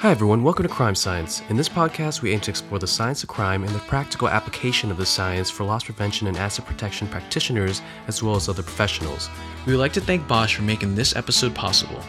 Hi, 0.00 0.12
everyone. 0.12 0.44
Welcome 0.44 0.62
to 0.62 0.72
Crime 0.72 0.94
Science. 0.94 1.42
In 1.48 1.56
this 1.56 1.68
podcast, 1.68 2.22
we 2.22 2.30
aim 2.30 2.38
to 2.42 2.52
explore 2.52 2.78
the 2.78 2.86
science 2.86 3.24
of 3.24 3.28
crime 3.28 3.64
and 3.64 3.74
the 3.74 3.80
practical 3.80 4.28
application 4.28 4.92
of 4.92 4.96
the 4.96 5.04
science 5.04 5.50
for 5.50 5.64
loss 5.64 5.82
prevention 5.82 6.28
and 6.28 6.36
asset 6.36 6.66
protection 6.66 7.08
practitioners, 7.08 7.82
as 8.06 8.22
well 8.22 8.36
as 8.36 8.48
other 8.48 8.62
professionals. 8.62 9.28
We 9.66 9.72
would 9.72 9.80
like 9.80 9.92
to 9.94 10.00
thank 10.00 10.28
Bosch 10.28 10.54
for 10.54 10.62
making 10.62 10.94
this 10.94 11.16
episode 11.16 11.52
possible. 11.52 12.00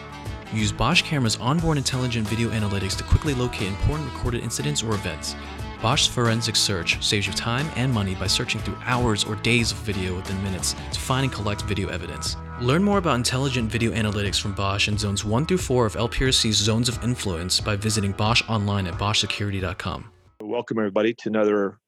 Use 0.53 0.71
Bosch 0.71 1.01
Camera's 1.01 1.37
onboard 1.37 1.79
intelligent 1.79 2.27
video 2.27 2.51
analytics 2.51 2.95
to 2.97 3.03
quickly 3.03 3.33
locate 3.33 3.69
important 3.69 4.13
recorded 4.13 4.43
incidents 4.43 4.83
or 4.83 4.93
events. 4.93 5.35
Bosch's 5.81 6.05
forensic 6.05 6.57
search 6.57 7.03
saves 7.03 7.25
you 7.25 7.33
time 7.33 7.71
and 7.75 7.91
money 7.91 8.13
by 8.13 8.27
searching 8.27 8.61
through 8.61 8.77
hours 8.85 9.23
or 9.23 9.33
days 9.37 9.71
of 9.71 9.79
video 9.79 10.15
within 10.15 10.43
minutes 10.43 10.75
to 10.91 10.99
find 10.99 11.23
and 11.23 11.33
collect 11.33 11.63
video 11.63 11.89
evidence. 11.89 12.35
Learn 12.61 12.83
more 12.83 12.97
about 12.97 13.15
intelligent 13.15 13.71
video 13.71 13.91
analytics 13.91 14.37
from 14.41 14.51
Bosch 14.51 14.89
in 14.89 14.97
zones 14.97 15.23
1 15.23 15.45
through 15.45 15.59
4 15.59 15.85
of 15.85 15.95
LPRC's 15.95 16.57
zones 16.57 16.89
of 16.89 17.01
influence 17.01 17.61
by 17.61 17.77
visiting 17.77 18.11
Bosch 18.11 18.43
online 18.49 18.85
at 18.85 18.95
boschsecurity.com. 18.95 20.11
Welcome, 20.41 20.77
everybody, 20.77 21.13
to 21.13 21.29
another 21.29 21.79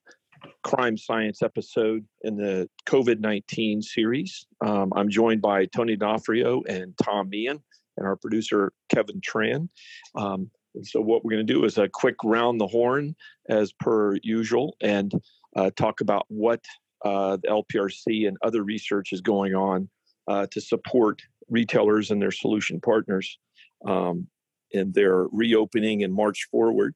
crime 0.64 0.98
science 0.98 1.42
episode 1.42 2.06
in 2.22 2.38
the 2.38 2.70
COVID 2.86 3.20
19 3.20 3.82
series. 3.82 4.48
Um, 4.66 4.94
I'm 4.96 5.10
joined 5.10 5.42
by 5.42 5.66
Tony 5.66 5.98
D'Onofrio 5.98 6.62
and 6.70 6.98
Tom 7.04 7.28
Meehan 7.30 7.62
and 7.98 8.08
our 8.08 8.16
producer, 8.16 8.72
Kevin 8.88 9.20
Tran. 9.20 9.68
Um, 10.16 10.50
so, 10.84 11.02
what 11.02 11.26
we're 11.26 11.32
going 11.32 11.46
to 11.46 11.54
do 11.54 11.66
is 11.66 11.78
a 11.80 11.90
quick 11.90 12.16
round 12.24 12.62
the 12.62 12.68
horn 12.68 13.14
as 13.50 13.74
per 13.74 14.16
usual 14.24 14.78
and 14.82 15.12
uh, 15.54 15.72
talk 15.76 16.00
about 16.00 16.24
what 16.30 16.64
uh, 17.04 17.36
the 17.44 17.50
LPRC 17.50 18.26
and 18.26 18.38
other 18.42 18.64
research 18.64 19.12
is 19.12 19.20
going 19.20 19.54
on 19.54 19.90
uh, 20.32 20.48
to 20.52 20.62
support 20.62 21.22
retailers 21.50 22.10
and 22.10 22.22
their 22.22 22.32
solution 22.32 22.80
partners 22.80 23.38
um, 23.86 24.28
in 24.72 24.94
their 24.94 25.26
reopening 25.32 26.04
and 26.04 26.14
march 26.14 26.48
forward. 26.50 26.96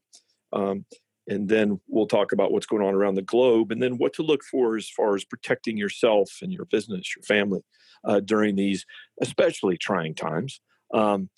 Um, 0.54 0.86
and 1.28 1.50
then 1.50 1.82
we'll 1.88 2.08
talk 2.08 2.32
about 2.32 2.54
what's 2.54 2.68
going 2.68 2.84
on 2.84 2.94
around 2.94 3.16
the 3.16 3.22
globe 3.22 3.72
and 3.72 3.84
then 3.84 3.98
what 3.98 4.14
to 4.14 4.24
look 4.24 4.44
for 4.44 4.78
as 4.78 4.90
far 4.90 5.16
as 5.16 5.26
protecting 5.26 5.76
yourself 5.76 6.30
and 6.42 6.54
your 6.54 6.66
business, 6.66 7.14
your 7.16 7.24
family 7.24 7.62
uh, 8.06 8.22
during 8.22 8.56
these 8.56 8.86
especially 9.22 9.78
trying 9.78 10.16
times. 10.16 10.62
Um, 10.94 11.30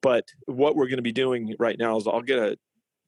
but 0.00 0.24
what 0.46 0.76
we're 0.76 0.86
going 0.86 0.96
to 0.96 1.02
be 1.02 1.12
doing 1.12 1.54
right 1.58 1.78
now 1.78 1.98
is 1.98 2.06
I'll 2.06 2.22
get 2.22 2.38
a 2.38 2.56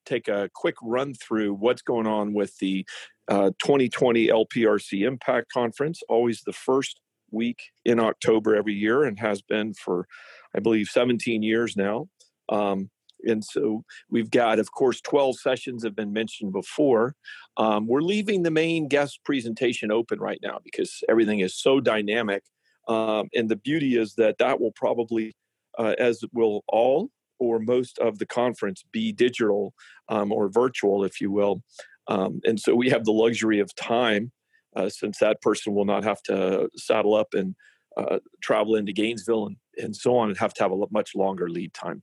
take 0.05 0.28
a 0.28 0.50
quick 0.55 0.77
run 0.83 1.15
through 1.15 1.55
what's 1.55 1.83
going 1.83 2.06
on 2.06 2.34
with 2.34 2.56
the 2.59 2.87
uh, 3.28 3.50
2020 3.62 4.28
LPRC 4.28 5.06
Impact 5.06 5.50
Conference, 5.53 6.00
always 6.09 6.43
the 6.43 6.53
first 6.53 7.00
week 7.31 7.59
in 7.85 8.01
October 8.01 8.55
every 8.55 8.75
year 8.75 9.05
and 9.05 9.19
has 9.19 9.43
been 9.43 9.75
for, 9.75 10.07
I 10.55 10.61
believe, 10.61 10.89
17 10.89 11.43
years 11.43 11.77
now. 11.77 12.09
Um, 12.49 12.91
and 13.25 13.45
so 13.45 13.85
we've 14.11 14.31
got, 14.31 14.59
of 14.59 14.73
course, 14.73 15.01
12 15.01 15.39
sessions 15.41 15.85
have 15.85 15.97
been 15.97 16.13
mentioned 16.13 16.53
before. 16.53 17.15
Um, 17.57 17.87
we're 17.87 18.03
leaving 18.03 18.43
the 18.43 18.51
main 18.51 18.89
guest 18.89 19.21
presentation 19.25 19.91
open 19.91 20.21
right 20.21 20.39
now 20.43 20.61
because 20.63 21.03
everything 21.09 21.41
is 21.41 21.57
so 21.57 21.81
dynamic. 21.81 22.43
Um, 22.89 23.29
and 23.35 23.49
the 23.49 23.57
beauty 23.57 23.97
is 23.97 24.15
that 24.15 24.39
that 24.39 24.61
will 24.61 24.73
probably, 24.73 25.35
uh, 25.79 25.95
as 25.99 26.23
will 26.33 26.63
all 26.69 27.11
or 27.39 27.59
most 27.59 27.99
of 27.99 28.19
the 28.19 28.27
conference, 28.27 28.85
be 28.93 29.13
digital 29.13 29.75
um, 30.09 30.33
or 30.33 30.49
virtual, 30.49 31.05
if 31.05 31.21
you 31.21 31.31
will. 31.31 31.63
Um, 32.09 32.41
and 32.45 32.59
so 32.59 32.75
we 32.75 32.89
have 32.91 33.05
the 33.05 33.13
luxury 33.13 33.61
of 33.61 33.75
time 33.75 34.33
uh, 34.77 34.89
since 34.89 35.19
that 35.19 35.41
person 35.41 35.75
will 35.75 35.85
not 35.85 36.05
have 36.05 36.23
to 36.23 36.69
saddle 36.77 37.15
up 37.15 37.29
and 37.33 37.55
uh, 37.97 38.19
travel 38.43 38.77
into 38.77 38.93
Gainesville 38.93 39.47
and, 39.47 39.57
and 39.79 39.97
so 39.97 40.17
on 40.17 40.29
and 40.29 40.39
have 40.39 40.53
to 40.55 40.63
have 40.63 40.73
a 40.73 40.85
much 40.91 41.15
longer 41.15 41.49
lead 41.49 41.73
time. 41.73 42.03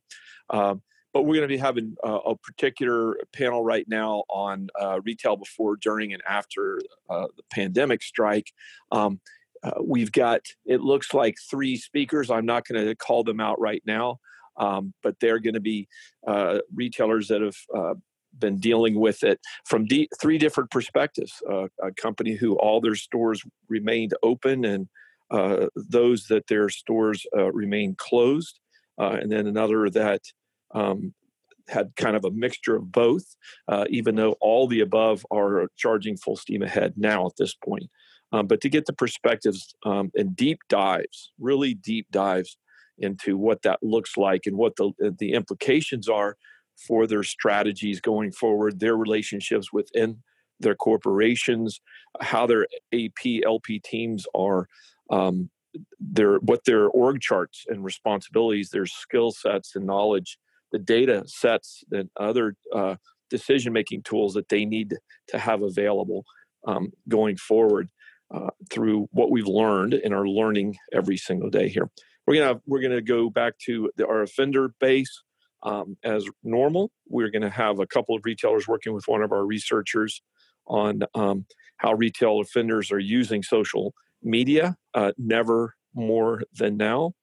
Um, 0.50 0.82
but 1.14 1.24
we're 1.24 1.36
going 1.36 1.48
to 1.48 1.56
be 1.56 1.58
having 1.58 1.96
uh, 2.04 2.20
a 2.26 2.36
particular 2.36 3.16
panel 3.34 3.64
right 3.64 3.86
now 3.88 4.24
on 4.30 4.70
uh, 4.82 5.00
retail 5.06 5.36
before, 5.36 5.76
during, 5.76 6.12
and 6.12 6.24
after 6.28 6.82
uh, 7.10 7.28
the 7.38 7.44
pandemic 7.52 8.02
strike. 8.02 8.52
Um, 8.92 9.22
we've 9.82 10.12
got, 10.12 10.42
it 10.66 10.82
looks 10.82 11.14
like 11.14 11.36
three 11.50 11.78
speakers. 11.78 12.32
I'm 12.32 12.48
not 12.48 12.68
going 12.68 12.84
to 12.84 12.96
call 12.96 13.24
them 13.24 13.40
out 13.40 13.62
right 13.62 13.84
now, 13.86 14.18
um, 14.58 14.94
but 15.04 15.20
they're 15.22 15.40
going 15.40 15.54
to 15.54 15.62
be 15.62 15.88
retailers 16.74 17.28
that 17.28 17.42
have 17.42 17.98
been 18.40 18.60
dealing 18.60 19.00
with 19.00 19.24
it 19.24 19.40
from 19.66 19.88
three 20.20 20.38
different 20.38 20.72
perspectives. 20.72 21.42
Uh, 21.50 21.68
a 21.82 21.92
company 21.92 22.34
who 22.34 22.56
all 22.56 22.82
their 22.82 22.96
stores 22.96 23.44
remained 23.70 24.14
open 24.24 24.66
and 24.66 24.88
uh, 25.32 25.68
those 25.76 26.28
that 26.28 26.48
their 26.48 26.70
stores 26.70 27.26
uh, 27.36 27.52
remained 27.52 27.98
closed, 27.98 28.60
uh, 29.00 29.18
and 29.20 29.32
then 29.32 29.48
another 29.48 29.90
that 29.90 30.22
um, 30.76 31.14
had 31.68 31.96
kind 31.96 32.16
of 32.16 32.26
a 32.26 32.32
mixture 32.32 32.76
of 32.76 32.92
both, 32.92 33.36
uh, 33.68 33.86
even 33.90 34.16
though 34.16 34.36
all 34.42 34.68
the 34.68 34.82
above 34.82 35.26
are 35.32 35.68
charging 35.76 36.18
full 36.18 36.36
steam 36.36 36.62
ahead 36.62 36.94
now 36.98 37.26
at 37.26 37.36
this 37.38 37.56
point. 37.56 37.90
Um, 38.32 38.48
but 38.48 38.62
to 38.62 38.70
get 38.70 38.86
the 38.86 38.94
perspectives 38.94 39.76
um, 39.86 40.12
and 40.16 40.36
deep 40.36 40.60
dives, 40.68 41.32
really 41.40 41.74
deep 41.74 42.08
dives 42.12 42.58
into 42.98 43.38
what 43.38 43.62
that 43.64 43.82
looks 43.82 44.18
like 44.18 44.46
and 44.46 44.56
what 44.56 44.76
the 44.76 44.92
the 45.20 45.34
implications 45.34 46.08
are 46.08 46.38
for 46.76 47.08
their 47.08 47.24
strategies 47.24 48.02
going 48.02 48.32
forward, 48.32 48.80
their 48.80 48.96
relationships 48.96 49.72
within 49.72 50.18
their 50.60 50.76
corporations, 50.76 51.82
how 52.22 52.46
their 52.46 52.68
AP 52.94 53.44
LP 53.46 53.80
teams 53.80 54.26
are, 54.36 54.68
um, 55.10 55.50
their 56.00 56.38
what 56.38 56.66
their 56.66 56.88
org 56.88 57.20
charts 57.22 57.66
and 57.68 57.84
responsibilities, 57.84 58.70
their 58.70 58.86
skill 58.86 59.32
sets 59.32 59.76
and 59.76 59.86
knowledge, 59.86 60.38
the 60.72 60.80
data 60.80 61.24
sets 61.26 61.84
and 61.92 62.10
other 62.20 62.56
uh, 62.74 62.96
decision 63.30 63.74
making 63.74 64.04
tools 64.04 64.34
that 64.34 64.50
they 64.50 64.66
need 64.66 64.96
to 65.28 65.40
have 65.40 65.62
available 65.62 66.24
um, 66.68 66.92
going 67.10 67.36
forward 67.36 67.90
uh, 68.34 68.50
through 68.70 69.08
what 69.12 69.32
we've 69.32 69.48
learned 69.48 69.94
and 69.94 70.14
are 70.14 70.28
learning 70.28 70.76
every 70.94 71.18
single 71.18 71.50
day 71.50 71.68
here. 71.68 71.90
We're 72.26 72.40
gonna 72.40 72.62
we're 72.66 72.82
gonna 72.82 73.02
go 73.02 73.30
back 73.30 73.58
to 73.66 73.92
the, 73.98 74.08
our 74.08 74.22
offender 74.22 74.74
base 74.80 75.24
um, 75.64 75.98
as 76.04 76.26
normal. 76.44 76.92
We're 77.08 77.30
going 77.30 77.42
to 77.42 77.50
have 77.50 77.80
a 77.80 77.88
couple 77.88 78.16
of 78.16 78.22
retailers 78.26 78.68
working 78.68 78.94
with 78.94 79.08
one 79.08 79.24
of 79.24 79.32
our 79.32 79.46
researchers 79.46 80.22
on 80.68 81.02
um, 81.16 81.46
how 81.78 81.94
retail 81.94 82.40
offenders 82.40 82.92
are 82.92 83.00
using 83.00 83.44
social 83.44 83.94
media, 84.22 84.76
uh, 84.94 85.12
never 85.18 85.76
more 85.94 86.44
than 86.54 86.78
now, 86.78 87.14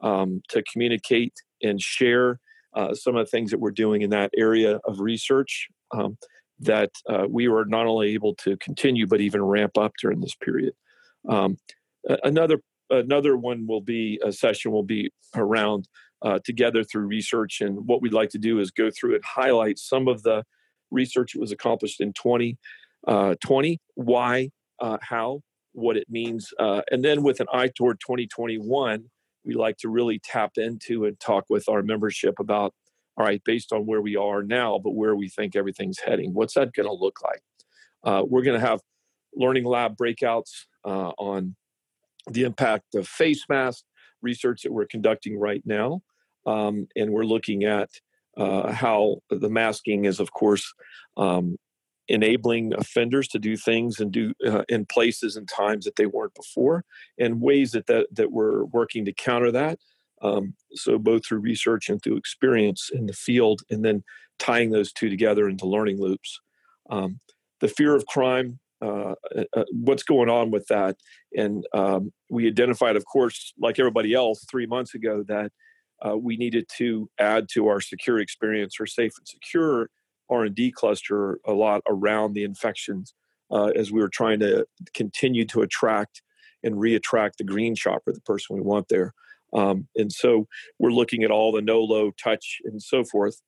um, 0.00 0.42
to 0.48 0.62
communicate 0.70 1.34
and 1.62 1.80
share 1.80 2.38
uh, 2.74 2.94
some 2.94 3.16
of 3.16 3.26
the 3.26 3.30
things 3.30 3.50
that 3.50 3.60
we're 3.60 3.70
doing 3.70 4.02
in 4.02 4.10
that 4.10 4.30
area 4.36 4.78
of 4.84 5.00
research 5.00 5.68
um, 5.92 6.16
that 6.58 6.90
uh, 7.08 7.26
we 7.28 7.48
were 7.48 7.64
not 7.64 7.86
only 7.86 8.12
able 8.12 8.34
to 8.34 8.56
continue 8.58 9.06
but 9.06 9.20
even 9.20 9.42
ramp 9.42 9.76
up 9.76 9.92
during 10.00 10.20
this 10.20 10.34
period. 10.34 10.72
Um, 11.28 11.56
another 12.22 12.60
another 12.90 13.36
one 13.36 13.66
will 13.66 13.80
be 13.80 14.20
a 14.24 14.32
session 14.32 14.72
will 14.72 14.82
be 14.82 15.12
around 15.34 15.88
uh, 16.22 16.38
together 16.44 16.84
through 16.84 17.06
research. 17.06 17.60
And 17.60 17.86
what 17.86 18.02
we'd 18.02 18.12
like 18.12 18.30
to 18.30 18.38
do 18.38 18.60
is 18.60 18.70
go 18.70 18.90
through 18.90 19.14
and 19.14 19.24
highlight 19.24 19.78
some 19.78 20.08
of 20.08 20.22
the 20.22 20.44
research 20.90 21.32
that 21.32 21.40
was 21.40 21.52
accomplished 21.52 22.00
in 22.00 22.12
2020, 22.12 23.72
uh, 23.72 23.76
why, 23.94 24.50
uh, 24.80 24.98
how, 25.02 25.42
what 25.72 25.96
it 25.96 26.08
means. 26.10 26.52
Uh, 26.58 26.82
and 26.90 27.04
then 27.04 27.22
with 27.22 27.40
an 27.40 27.46
eye 27.52 27.70
toward 27.74 28.00
2021, 28.00 29.04
we 29.44 29.54
like 29.54 29.78
to 29.78 29.88
really 29.88 30.18
tap 30.18 30.52
into 30.56 31.04
and 31.06 31.18
talk 31.18 31.44
with 31.48 31.68
our 31.68 31.82
membership 31.82 32.38
about 32.38 32.74
all 33.20 33.26
right, 33.26 33.42
based 33.44 33.70
on 33.70 33.84
where 33.84 34.00
we 34.00 34.16
are 34.16 34.42
now, 34.42 34.80
but 34.82 34.92
where 34.92 35.14
we 35.14 35.28
think 35.28 35.54
everything's 35.54 35.98
heading. 35.98 36.32
What's 36.32 36.54
that 36.54 36.72
going 36.72 36.88
to 36.88 36.94
look 36.94 37.18
like? 37.22 37.42
Uh, 38.02 38.24
we're 38.26 38.42
going 38.42 38.58
to 38.58 38.66
have 38.66 38.80
learning 39.34 39.64
lab 39.64 39.94
breakouts 39.96 40.64
uh, 40.86 41.10
on 41.18 41.54
the 42.30 42.44
impact 42.44 42.94
of 42.94 43.06
face 43.06 43.44
masks, 43.48 43.84
research 44.22 44.62
that 44.62 44.72
we're 44.72 44.86
conducting 44.86 45.38
right 45.38 45.62
now. 45.66 46.00
Um, 46.50 46.88
and 46.96 47.10
we're 47.10 47.32
looking 47.34 47.64
at 47.64 47.90
uh, 48.36 48.72
how 48.72 49.18
the 49.30 49.48
masking 49.48 50.04
is, 50.04 50.20
of 50.20 50.32
course, 50.32 50.64
um, 51.16 51.56
enabling 52.08 52.74
offenders 52.74 53.28
to 53.28 53.38
do 53.38 53.56
things 53.56 54.00
and 54.00 54.10
do 54.10 54.32
uh, 54.44 54.64
in 54.68 54.84
places 54.84 55.36
and 55.36 55.48
times 55.48 55.84
that 55.84 55.96
they 55.96 56.06
weren't 56.06 56.34
before, 56.34 56.84
and 57.18 57.40
ways 57.40 57.70
that 57.72 57.86
that, 57.86 58.06
that 58.18 58.32
we're 58.32 58.64
working 58.64 59.04
to 59.04 59.12
counter 59.12 59.52
that. 59.52 59.78
Um, 60.22 60.54
so 60.74 60.98
both 60.98 61.24
through 61.24 61.38
research 61.38 61.88
and 61.88 62.02
through 62.02 62.16
experience 62.16 62.90
in 62.92 63.06
the 63.06 63.12
field, 63.12 63.62
and 63.70 63.84
then 63.84 64.02
tying 64.38 64.70
those 64.70 64.92
two 64.92 65.08
together 65.08 65.48
into 65.48 65.66
learning 65.66 66.00
loops. 66.00 66.40
Um, 66.88 67.20
the 67.60 67.68
fear 67.68 67.94
of 67.94 68.06
crime 68.06 68.58
uh, 68.82 69.14
uh, 69.36 69.44
uh, 69.54 69.64
what's 69.72 70.02
going 70.02 70.30
on 70.30 70.50
with 70.50 70.66
that. 70.68 70.96
And 71.36 71.66
um, 71.74 72.12
we 72.30 72.46
identified, 72.46 72.96
of 72.96 73.04
course, 73.04 73.52
like 73.58 73.78
everybody 73.78 74.14
else, 74.14 74.46
three 74.50 74.66
months 74.66 74.94
ago, 74.94 75.22
that 75.28 75.52
uh, 76.06 76.16
we 76.16 76.36
needed 76.36 76.66
to 76.78 77.08
add 77.18 77.48
to 77.52 77.68
our 77.68 77.80
secure 77.80 78.18
experience 78.18 78.76
or 78.80 78.86
safe 78.86 79.12
and 79.18 79.26
secure 79.26 79.90
R&D 80.30 80.72
cluster 80.72 81.40
a 81.46 81.52
lot 81.52 81.82
around 81.88 82.32
the 82.32 82.44
infections 82.44 83.14
uh, 83.50 83.72
as 83.76 83.90
we 83.90 84.00
were 84.00 84.08
trying 84.08 84.40
to 84.40 84.66
continue 84.94 85.44
to 85.46 85.62
attract 85.62 86.22
and 86.62 86.76
reattract 86.76 87.32
the 87.38 87.44
green 87.44 87.74
shopper, 87.74 88.12
the 88.12 88.20
person 88.20 88.56
we 88.56 88.62
want 88.62 88.88
there. 88.88 89.12
Um, 89.52 89.88
and 89.96 90.12
so 90.12 90.46
we're 90.78 90.92
looking 90.92 91.24
at 91.24 91.30
all 91.30 91.52
the 91.52 91.62
no, 91.62 91.80
low, 91.80 92.12
touch, 92.12 92.58
and 92.64 92.80
so 92.80 93.04
forth. 93.04 93.40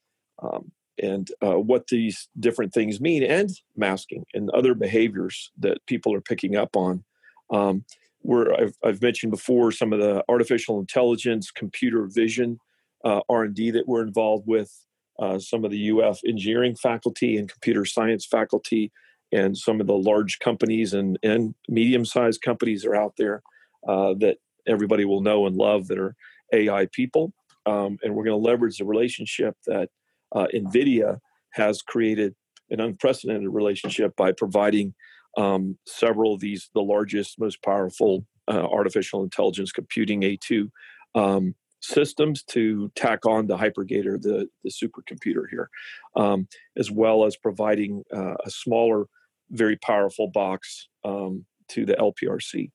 Um, 0.42 0.72
and 1.00 1.30
uh, 1.44 1.58
what 1.58 1.86
these 1.86 2.28
different 2.38 2.74
things 2.74 3.00
mean, 3.00 3.22
and 3.22 3.50
masking 3.76 4.24
and 4.34 4.50
other 4.50 4.74
behaviors 4.74 5.50
that 5.58 5.84
people 5.86 6.14
are 6.14 6.20
picking 6.20 6.56
up 6.56 6.76
on. 6.76 7.04
Um, 7.50 7.84
where 8.22 8.52
I've, 8.60 8.74
I've, 8.84 9.02
mentioned 9.02 9.32
before 9.32 9.72
some 9.72 9.92
of 9.92 10.00
the 10.00 10.24
artificial 10.28 10.78
intelligence, 10.78 11.50
computer 11.50 12.06
vision, 12.06 12.58
uh, 13.04 13.20
R&D 13.28 13.72
that 13.72 13.88
we're 13.88 14.02
involved 14.02 14.44
with, 14.46 14.72
uh, 15.18 15.38
some 15.38 15.64
of 15.64 15.70
the 15.70 15.90
UF 15.90 16.20
engineering 16.26 16.74
faculty 16.74 17.36
and 17.36 17.50
computer 17.50 17.84
science 17.84 18.26
faculty, 18.26 18.92
and 19.32 19.56
some 19.56 19.80
of 19.80 19.86
the 19.86 19.96
large 19.96 20.38
companies 20.38 20.92
and, 20.92 21.18
and 21.22 21.54
medium-sized 21.68 22.42
companies 22.42 22.84
are 22.84 22.94
out 22.94 23.14
there 23.18 23.42
uh, 23.88 24.14
that 24.18 24.36
everybody 24.66 25.04
will 25.04 25.22
know 25.22 25.46
and 25.46 25.56
love 25.56 25.88
that 25.88 25.98
are 25.98 26.14
AI 26.52 26.86
people. 26.92 27.32
Um, 27.66 27.98
and 28.02 28.14
we're 28.14 28.24
going 28.24 28.40
to 28.40 28.48
leverage 28.48 28.78
the 28.78 28.84
relationship 28.84 29.56
that 29.66 29.88
uh, 30.34 30.46
NVIDIA 30.54 31.18
has 31.52 31.82
created 31.82 32.34
an 32.70 32.80
unprecedented 32.80 33.48
relationship 33.48 34.16
by 34.16 34.32
providing 34.32 34.94
um, 35.36 35.78
several 35.86 36.34
of 36.34 36.40
these, 36.40 36.70
the 36.74 36.82
largest, 36.82 37.38
most 37.38 37.62
powerful 37.62 38.26
uh, 38.48 38.66
artificial 38.66 39.22
intelligence 39.22 39.72
computing 39.72 40.22
A2 40.22 40.70
um, 41.14 41.54
systems 41.80 42.42
to 42.44 42.90
tack 42.94 43.26
on 43.26 43.46
the 43.46 43.56
HiPerGator, 43.56 44.20
the, 44.20 44.48
the 44.64 44.70
supercomputer 44.70 45.44
here, 45.50 45.68
um, 46.16 46.46
as 46.76 46.90
well 46.90 47.24
as 47.24 47.36
providing 47.36 48.02
uh, 48.14 48.34
a 48.44 48.50
smaller, 48.50 49.06
very 49.50 49.76
powerful 49.76 50.28
box 50.28 50.88
um, 51.04 51.44
to 51.68 51.84
the 51.84 51.94
LPRC. 51.94 52.70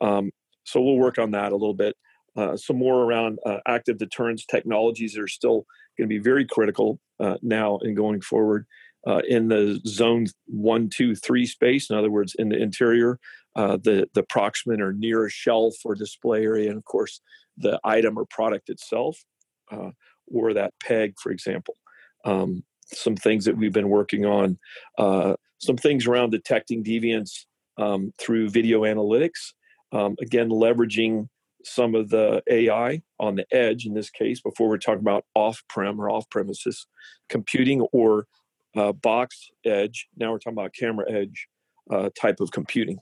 Um, 0.00 0.30
so 0.64 0.80
we'll 0.80 0.96
work 0.96 1.18
on 1.18 1.30
that 1.32 1.52
a 1.52 1.56
little 1.56 1.74
bit. 1.74 1.96
Uh, 2.36 2.56
some 2.56 2.78
more 2.78 3.02
around 3.02 3.38
uh, 3.44 3.58
active 3.66 3.98
deterrence 3.98 4.44
technologies 4.44 5.14
that 5.14 5.22
are 5.22 5.28
still 5.28 5.66
going 5.98 6.08
to 6.08 6.14
be 6.14 6.18
very 6.18 6.46
critical 6.46 7.00
uh, 7.18 7.36
now 7.42 7.78
and 7.82 7.96
going 7.96 8.20
forward 8.20 8.66
uh, 9.06 9.22
in 9.28 9.48
the 9.48 9.80
zone 9.86 10.26
one, 10.46 10.88
two, 10.88 11.14
three 11.14 11.46
space. 11.46 11.90
In 11.90 11.96
other 11.96 12.10
words, 12.10 12.34
in 12.38 12.48
the 12.50 12.60
interior, 12.60 13.18
uh, 13.56 13.76
the 13.76 14.08
the 14.14 14.22
proximate 14.22 14.80
or 14.80 14.92
near 14.92 15.26
a 15.26 15.30
shelf 15.30 15.74
or 15.84 15.94
display 15.94 16.44
area, 16.44 16.68
and 16.68 16.78
of 16.78 16.84
course 16.84 17.20
the 17.56 17.78
item 17.84 18.18
or 18.18 18.24
product 18.26 18.68
itself, 18.70 19.18
uh, 19.70 19.90
or 20.26 20.54
that 20.54 20.72
peg, 20.82 21.14
for 21.20 21.30
example. 21.32 21.74
Um, 22.24 22.64
some 22.92 23.16
things 23.16 23.44
that 23.44 23.56
we've 23.56 23.72
been 23.72 23.88
working 23.88 24.24
on, 24.26 24.58
some 25.60 25.76
things 25.76 26.06
around 26.06 26.30
detecting 26.30 26.82
deviance 26.82 27.44
um, 27.78 28.12
through 28.18 28.48
video 28.48 28.82
analytics. 28.82 29.52
Um, 29.92 30.16
again, 30.20 30.48
leveraging 30.48 31.28
some 31.64 31.94
of 31.94 32.08
the 32.08 32.42
AI 32.48 33.02
on 33.18 33.34
the 33.34 33.46
edge 33.52 33.84
in 33.84 33.94
this 33.94 34.10
case 34.10 34.40
before 34.40 34.68
we're 34.68 34.78
talking 34.78 35.00
about 35.00 35.24
off-prem 35.34 36.00
or 36.00 36.08
off-premises 36.08 36.86
computing 37.28 37.82
or 37.92 38.26
uh, 38.76 38.92
box 38.92 39.50
edge. 39.64 40.08
Now 40.16 40.32
we're 40.32 40.38
talking 40.38 40.58
about 40.58 40.74
camera 40.74 41.10
edge 41.10 41.48
uh, 41.90 42.10
type 42.18 42.40
of 42.40 42.50
computing. 42.50 42.98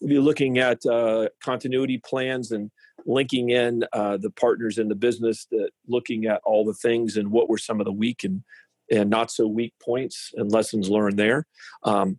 We'll 0.00 0.08
be 0.08 0.18
looking 0.18 0.58
at 0.58 0.84
uh, 0.86 1.28
continuity 1.42 1.98
plans 2.04 2.52
and 2.52 2.70
linking 3.06 3.50
in 3.50 3.84
uh, 3.92 4.16
the 4.16 4.30
partners 4.30 4.78
in 4.78 4.88
the 4.88 4.94
business 4.94 5.46
that 5.50 5.70
looking 5.86 6.26
at 6.26 6.40
all 6.44 6.64
the 6.64 6.74
things 6.74 7.16
and 7.16 7.30
what 7.30 7.48
were 7.48 7.58
some 7.58 7.80
of 7.80 7.86
the 7.86 7.92
weak 7.92 8.24
and 8.24 8.42
and 8.90 9.08
not 9.08 9.30
so 9.30 9.46
weak 9.46 9.72
points 9.82 10.32
and 10.34 10.52
lessons 10.52 10.90
learned 10.90 11.18
there. 11.18 11.46
Um, 11.82 12.18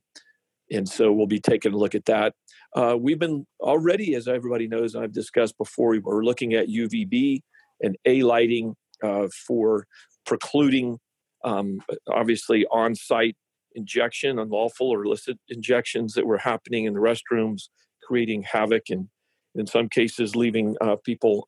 and 0.72 0.88
so 0.90 1.12
we'll 1.12 1.28
be 1.28 1.40
taking 1.40 1.74
a 1.74 1.78
look 1.78 1.94
at 1.94 2.06
that. 2.06 2.34
Uh, 2.76 2.98
we've 3.00 3.20
been 3.20 3.46
already, 3.60 4.16
as 4.16 4.28
everybody 4.28 4.68
knows, 4.68 4.96
I've 4.96 5.12
discussed 5.12 5.58
before, 5.58 5.92
we 5.92 6.00
were 6.00 6.26
looking 6.26 6.54
at 6.54 6.70
UVB 6.70 7.42
and 7.82 7.96
A 8.06 8.24
lighting 8.24 8.76
uh, 9.04 9.28
for 9.46 9.86
precluding, 10.26 11.00
um, 11.44 11.80
obviously, 12.10 12.66
on 12.72 12.96
site 12.96 13.36
injection, 13.76 14.40
unlawful 14.40 14.90
or 14.90 15.04
illicit 15.04 15.38
injections 15.50 16.14
that 16.14 16.26
were 16.26 16.38
happening 16.38 16.86
in 16.86 16.94
the 16.94 17.00
restrooms, 17.00 17.70
creating 18.04 18.44
havoc 18.44 18.90
and, 18.90 19.08
in 19.56 19.68
some 19.68 19.90
cases, 19.90 20.36
leaving 20.36 20.76
uh, 20.82 20.96
people, 21.04 21.48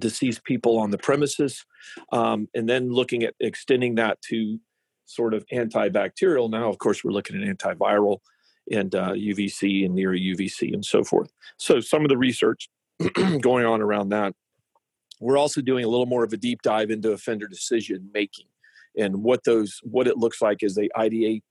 deceased 0.00 0.44
people 0.44 0.78
on 0.78 0.90
the 0.90 0.98
premises. 0.98 1.64
Um, 2.12 2.48
and 2.54 2.68
then 2.68 2.90
looking 2.90 3.22
at 3.22 3.34
extending 3.40 3.96
that 3.96 4.20
to 4.28 4.58
sort 5.06 5.34
of 5.34 5.44
antibacterial. 5.52 6.50
Now, 6.50 6.68
of 6.68 6.78
course, 6.78 7.02
we're 7.02 7.12
looking 7.12 7.42
at 7.42 7.56
antiviral 7.56 8.18
and 8.70 8.94
uh, 8.94 9.12
UVC 9.12 9.84
and 9.84 9.94
near 9.94 10.12
UVC 10.12 10.72
and 10.72 10.84
so 10.84 11.02
forth. 11.02 11.30
So 11.56 11.80
some 11.80 12.02
of 12.02 12.08
the 12.08 12.18
research 12.18 12.68
going 13.40 13.66
on 13.66 13.80
around 13.80 14.10
that. 14.10 14.34
We're 15.20 15.38
also 15.38 15.60
doing 15.60 15.84
a 15.84 15.88
little 15.88 16.06
more 16.06 16.24
of 16.24 16.32
a 16.32 16.36
deep 16.36 16.62
dive 16.62 16.90
into 16.90 17.12
offender 17.12 17.46
decision 17.46 18.10
making 18.14 18.46
and 18.96 19.22
what 19.22 19.44
those 19.44 19.80
what 19.82 20.06
it 20.06 20.18
looks 20.18 20.42
like 20.42 20.62
as 20.62 20.74
they 20.74 20.88
ideate 20.96 21.42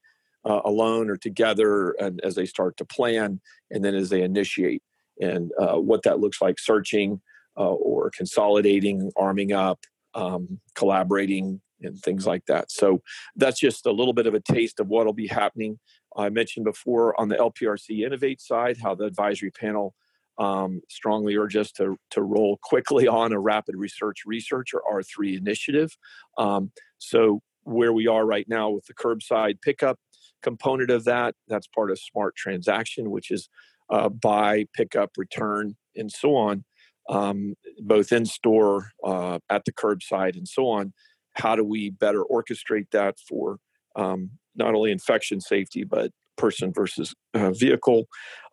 uh, 0.46 0.62
alone 0.66 1.10
or 1.10 1.18
together 1.18 1.92
and 2.00 2.20
as 2.24 2.36
they 2.36 2.46
start 2.46 2.78
to 2.78 2.86
plan 2.86 3.42
and 3.72 3.84
then 3.84 3.96
as 3.96 4.10
they 4.10 4.22
initiate. 4.22 4.84
And 5.22 5.52
uh, 5.60 5.76
what 5.76 6.04
that 6.04 6.20
looks 6.20 6.42
like 6.42 6.60
searching 6.60 7.22
uh, 7.58 7.74
or 7.74 8.10
consolidating 8.16 9.12
arming 9.18 9.52
up 9.52 9.80
um, 10.14 10.60
collaborating 10.76 11.62
and 11.82 11.98
things 12.00 12.26
like 12.26 12.46
that. 12.48 12.72
So 12.72 13.02
that's 13.36 13.60
just 13.60 13.86
a 13.86 13.92
little 13.92 14.14
bit 14.14 14.28
of 14.28 14.34
a 14.34 14.40
taste 14.40 14.80
of 14.80 14.88
what 14.88 15.06
will 15.06 15.14
be 15.14 15.28
happening. 15.28 15.80
I 16.18 16.30
mentioned 16.30 16.66
before 16.66 17.20
on 17.20 17.30
the 17.30 17.36
LPRC 17.36 18.06
Innovate 18.06 18.42
side 18.42 18.78
how 18.82 18.96
the 18.96 19.06
advisory 19.06 19.52
panel 19.52 19.94
um, 20.40 20.82
strongly 20.90 21.36
urge 21.36 21.56
us 21.58 21.72
to, 21.74 21.98
to 22.12 22.22
roll 22.22 22.58
quickly 22.64 23.08
on 23.08 23.34
a 23.34 23.40
rapid 23.40 23.76
research 23.76 24.24
research 24.26 24.74
or 24.74 24.82
R3 24.92 25.38
initiative. 25.38 25.98
Um, 26.38 26.72
so 26.98 27.42
where 27.64 27.94
we 27.94 28.08
are 28.08 28.26
right 28.26 28.48
now 28.48 28.70
with 28.70 28.86
the 28.86 28.94
curbside 28.94 29.62
pickup 29.62 30.00
component 30.42 30.90
of 30.90 31.04
that, 31.04 31.36
that's 31.48 31.68
part 31.68 31.92
of 31.92 32.00
smart 32.00 32.36
transaction, 32.36 33.12
which 33.12 33.30
is 33.30 33.50
uh, 33.90 34.08
buy, 34.10 34.66
pickup, 34.74 35.12
return, 35.18 35.76
and 35.96 36.12
so 36.12 36.36
on, 36.36 36.64
um, 37.10 37.56
both 37.80 38.12
in 38.12 38.26
store, 38.26 38.92
uh, 39.04 39.40
at 39.50 39.66
the 39.66 39.74
curbside, 39.74 40.38
and 40.38 40.48
so 40.48 40.70
on. 40.70 40.94
How 41.34 41.56
do 41.56 41.64
we 41.64 41.90
better 41.90 42.24
orchestrate 42.24 42.92
that 42.92 43.18
for 43.20 43.60
um, 43.96 44.32
not 44.56 44.74
only 44.74 44.92
infection 44.92 45.42
safety, 45.42 45.84
but 45.84 46.12
person 46.40 46.74
versus 46.74 47.14
uh, 47.34 47.52
vehicle 47.52 48.06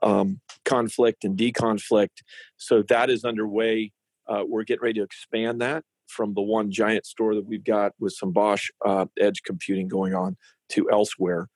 um, 0.02 0.40
conflict 0.64 1.24
and 1.24 1.38
deconflict. 1.38 2.22
So 2.56 2.82
that 2.88 3.08
is 3.10 3.24
underway. 3.24 3.92
Uh, 4.28 4.42
we're 4.46 4.64
getting 4.64 4.82
ready 4.82 5.00
to 5.00 5.04
expand 5.04 5.60
that 5.60 5.84
from 6.08 6.34
the 6.34 6.42
one 6.42 6.70
giant 6.70 7.06
store 7.06 7.34
that 7.34 7.46
we've 7.46 7.64
got 7.64 7.92
with 7.98 8.12
some 8.12 8.32
Bosch 8.32 8.68
uh, 8.84 9.06
edge 9.18 9.42
computing 9.44 9.88
going 9.88 10.14
on 10.14 10.36
to 10.70 10.90
elsewhere. 10.90 11.48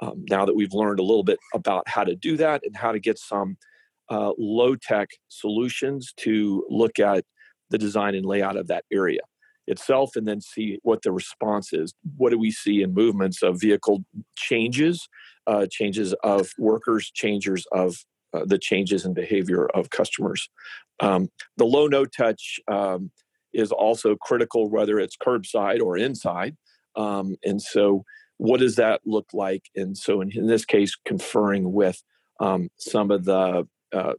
Um, 0.00 0.24
now 0.28 0.44
that 0.44 0.56
we've 0.56 0.72
learned 0.72 0.98
a 0.98 1.04
little 1.04 1.22
bit 1.22 1.38
about 1.54 1.88
how 1.88 2.04
to 2.04 2.16
do 2.16 2.36
that 2.38 2.62
and 2.64 2.76
how 2.76 2.92
to 2.92 2.98
get 2.98 3.18
some 3.18 3.56
uh, 4.10 4.32
low 4.38 4.74
tech 4.76 5.08
solutions 5.28 6.12
to 6.18 6.66
look 6.68 6.98
at 6.98 7.24
the 7.70 7.78
design 7.78 8.14
and 8.14 8.26
layout 8.26 8.56
of 8.56 8.66
that 8.68 8.84
area 8.92 9.20
itself 9.66 10.16
and 10.16 10.26
then 10.26 10.40
see 10.40 10.78
what 10.82 11.02
the 11.02 11.12
response 11.12 11.72
is. 11.72 11.94
What 12.16 12.30
do 12.30 12.38
we 12.38 12.50
see 12.50 12.82
in 12.82 12.92
movements 12.92 13.42
of 13.42 13.60
vehicle 13.60 14.04
changes, 14.36 15.08
uh, 15.46 15.66
changes 15.70 16.14
of 16.22 16.50
workers, 16.58 17.10
changes 17.12 17.66
of 17.72 17.96
uh, 18.32 18.44
the 18.44 18.58
changes 18.58 19.04
in 19.04 19.14
behavior 19.14 19.66
of 19.74 19.90
customers. 19.90 20.48
Um, 21.00 21.28
the 21.56 21.64
low 21.64 21.86
no 21.86 22.04
touch 22.04 22.60
um, 22.68 23.10
is 23.52 23.70
also 23.70 24.16
critical, 24.16 24.68
whether 24.68 24.98
it's 24.98 25.16
curbside 25.16 25.80
or 25.80 25.96
inside. 25.96 26.56
Um, 26.96 27.36
and 27.44 27.60
so, 27.60 28.04
what 28.38 28.60
does 28.60 28.76
that 28.76 29.00
look 29.04 29.26
like? 29.32 29.62
And 29.76 29.96
so, 29.96 30.20
in, 30.20 30.30
in 30.32 30.46
this 30.46 30.64
case, 30.64 30.96
conferring 31.04 31.72
with 31.72 32.02
um, 32.40 32.68
some 32.78 33.10
of 33.10 33.24
the 33.24 33.66
uh, 33.92 34.14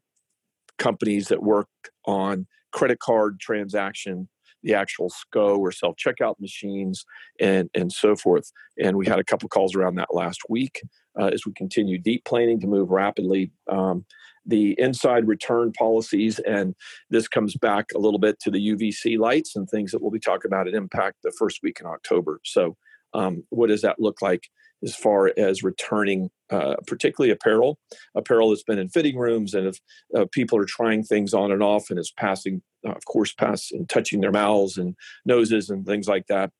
companies 0.77 1.27
that 1.27 1.43
work 1.43 1.67
on 2.05 2.47
credit 2.71 2.99
card 2.99 3.39
transaction 3.39 4.27
the 4.65 4.73
actual 4.73 5.09
SCO 5.09 5.57
or 5.57 5.71
self 5.71 5.95
checkout 5.95 6.35
machines 6.39 7.05
and, 7.39 7.69
and 7.73 7.91
so 7.91 8.15
forth. 8.15 8.51
And 8.77 8.97
we 8.97 9.05
had 9.05 9.19
a 9.19 9.23
couple 9.23 9.47
calls 9.47 9.75
around 9.75 9.95
that 9.95 10.13
last 10.13 10.41
week 10.49 10.81
uh, 11.17 11.27
as 11.27 11.45
we 11.45 11.53
continue 11.53 11.97
deep 11.97 12.25
planning 12.25 12.59
to 12.59 12.67
move 12.67 12.89
rapidly. 12.89 13.51
Um, 13.69 14.05
the 14.45 14.75
inside 14.77 15.27
return 15.27 15.71
policies, 15.71 16.39
and 16.39 16.75
this 17.09 17.27
comes 17.27 17.55
back 17.55 17.87
a 17.95 17.99
little 17.99 18.19
bit 18.19 18.39
to 18.41 18.51
the 18.51 18.75
UVC 18.75 19.17
lights 19.17 19.55
and 19.55 19.67
things 19.67 19.91
that 19.91 20.01
we'll 20.01 20.11
be 20.11 20.19
talking 20.19 20.49
about 20.49 20.67
at 20.67 20.75
Impact 20.75 21.17
the 21.23 21.31
first 21.31 21.61
week 21.63 21.79
in 21.79 21.87
October. 21.87 22.39
So, 22.43 22.75
um, 23.13 23.43
what 23.49 23.69
does 23.69 23.81
that 23.81 23.99
look 23.99 24.21
like 24.21 24.43
as 24.83 24.95
far 24.95 25.31
as 25.37 25.63
returning, 25.63 26.29
uh, 26.51 26.75
particularly 26.85 27.31
apparel, 27.31 27.79
apparel 28.13 28.49
that's 28.49 28.63
been 28.63 28.77
in 28.77 28.89
fitting 28.89 29.17
rooms, 29.17 29.53
and 29.53 29.67
if 29.67 29.79
uh, 30.15 30.25
people 30.31 30.59
are 30.59 30.65
trying 30.65 31.03
things 31.03 31.33
on 31.33 31.51
and 31.51 31.63
off, 31.63 31.89
and 31.89 31.97
it's 31.97 32.11
passing, 32.11 32.61
of 32.91 33.05
course, 33.05 33.33
pass 33.33 33.71
and 33.71 33.87
touching 33.89 34.21
their 34.21 34.31
mouths 34.31 34.77
and 34.77 34.95
noses 35.25 35.69
and 35.69 35.85
things 35.85 36.07
like 36.07 36.27
that. 36.27 36.51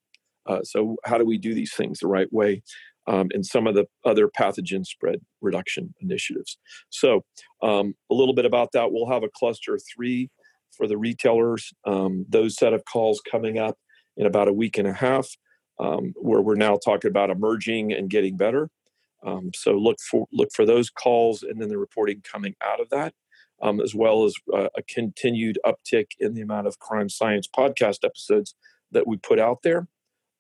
Uh, 0.48 0.64
so, 0.64 0.98
how 1.06 1.18
do 1.18 1.26
we 1.26 1.38
do 1.38 1.54
these 1.54 1.74
things 1.74 2.00
the 2.00 2.08
right 2.08 2.32
way? 2.34 2.64
Um, 3.08 3.30
and 3.34 3.46
some 3.46 3.68
of 3.68 3.76
the 3.76 3.86
other 4.06 4.28
pathogen 4.28 4.86
spread 4.86 5.22
reduction 5.42 5.94
initiatives. 6.02 6.58
So, 6.90 7.24
um, 7.62 7.96
a 8.12 8.16
little 8.16 8.34
bit 8.34 8.46
about 8.46 8.72
that. 8.74 8.92
We'll 8.92 9.10
have 9.10 9.24
a 9.24 9.30
cluster 9.30 9.78
three 9.78 10.30
for 10.72 10.88
the 10.88 10.98
retailers. 10.98 11.74
Um, 11.86 12.26
those 12.30 12.56
set 12.56 12.74
of 12.74 12.84
calls 12.86 13.22
coming 13.30 13.58
up 13.60 13.78
in 14.18 14.26
about 14.26 14.48
a 14.48 14.54
week 14.54 14.78
and 14.78 14.88
a 14.88 14.94
half. 14.94 15.28
um, 15.80 16.14
where 16.16 16.42
we're 16.42 16.56
now 16.56 16.78
talking 16.78 17.10
about 17.10 17.30
emerging 17.30 17.92
and 17.94 18.10
getting 18.10 18.38
better. 18.38 18.70
Um, 19.26 19.52
so 19.56 19.74
look 19.74 19.98
for 20.00 20.28
look 20.32 20.50
for 20.54 20.66
those 20.66 20.90
calls 20.90 21.44
and 21.44 21.62
then 21.62 21.70
the 21.70 21.78
reporting 21.78 22.22
coming 22.24 22.56
out 22.64 22.80
of 22.80 22.90
that, 22.92 23.14
um, 23.62 23.80
as 23.80 23.96
well 23.96 24.26
as 24.26 24.36
uh, 24.54 24.68
a 24.78 24.84
continued 24.84 25.58
uptick 25.66 26.08
in 26.20 26.34
the 26.34 26.42
amount 26.42 26.68
of 26.68 26.80
crime 26.80 27.10
science 27.10 27.48
podcast 27.48 28.04
episodes 28.04 28.56
that 28.92 29.08
we 29.08 29.18
put 29.18 29.40
out 29.40 29.60
there, 29.64 29.88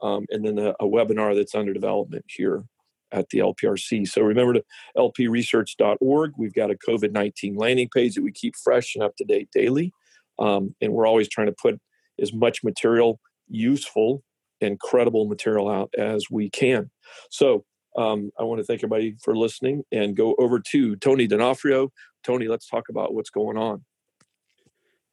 um, 0.01 0.25
and 0.29 0.45
then 0.45 0.57
a, 0.57 0.71
a, 0.79 0.85
webinar 0.85 1.35
that's 1.35 1.55
under 1.55 1.73
development 1.73 2.25
here 2.27 2.65
at 3.11 3.29
the 3.29 3.39
LPRC. 3.39 4.07
So 4.07 4.21
remember 4.21 4.53
to 4.53 4.63
lpresearch.org. 4.97 6.33
We've 6.37 6.53
got 6.53 6.71
a 6.71 6.75
COVID 6.75 7.11
19 7.11 7.55
landing 7.55 7.89
page 7.93 8.15
that 8.15 8.23
we 8.23 8.31
keep 8.31 8.55
fresh 8.55 8.95
and 8.95 9.03
up 9.03 9.15
to 9.17 9.23
date 9.23 9.49
daily. 9.53 9.93
Um, 10.37 10.75
and 10.81 10.91
we're 10.91 11.07
always 11.07 11.29
trying 11.29 11.47
to 11.47 11.55
put 11.59 11.79
as 12.19 12.33
much 12.33 12.63
material, 12.63 13.19
useful 13.47 14.23
and 14.61 14.79
credible 14.79 15.27
material 15.27 15.69
out 15.69 15.93
as 15.97 16.25
we 16.29 16.49
can. 16.49 16.91
So 17.29 17.65
um, 17.97 18.31
I 18.39 18.43
want 18.43 18.59
to 18.59 18.65
thank 18.65 18.79
everybody 18.79 19.15
for 19.23 19.35
listening 19.35 19.83
and 19.91 20.15
go 20.15 20.35
over 20.37 20.59
to 20.71 20.95
Tony 20.97 21.27
D'Onofrio. 21.27 21.91
Tony, 22.25 22.47
let's 22.47 22.67
talk 22.67 22.89
about 22.89 23.13
what's 23.13 23.29
going 23.29 23.57
on. 23.57 23.83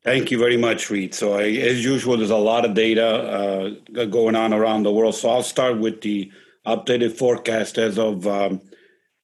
Thank 0.05 0.33
you 0.33 0.39
very 0.39 0.57
much, 0.57 0.91
Reed. 0.91 1.15
So, 1.15 1.35
I, 1.35 1.45
as 1.45 1.85
usual, 1.85 2.17
there's 2.17 2.31
a 2.31 2.37
lot 2.37 2.65
of 2.65 2.75
data 2.75 3.07
uh, 3.07 4.05
going 4.07 4.35
on 4.35 4.53
around 4.53 4.83
the 4.83 4.93
world. 4.93 5.15
So, 5.15 5.31
I'll 5.31 5.45
start 5.45 5.79
with 5.79 6.01
the 6.01 6.33
updated 6.67 7.17
forecast 7.17 7.79
as 7.79 7.99
of 7.99 8.27
um, 8.27 8.61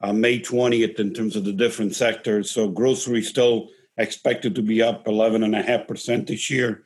uh, 0.01 0.13
May 0.13 0.39
20th 0.39 1.01
in 1.01 1.15
terms 1.15 1.35
of 1.35 1.45
the 1.45 1.53
different 1.53 1.97
sectors. 1.97 2.53
So, 2.53 2.69
grocery 2.69 3.23
still 3.23 3.71
expected 3.97 4.55
to 4.55 4.63
be 4.63 4.81
up 4.81 5.07
11.5% 5.07 6.27
this 6.29 6.49
year, 6.49 6.85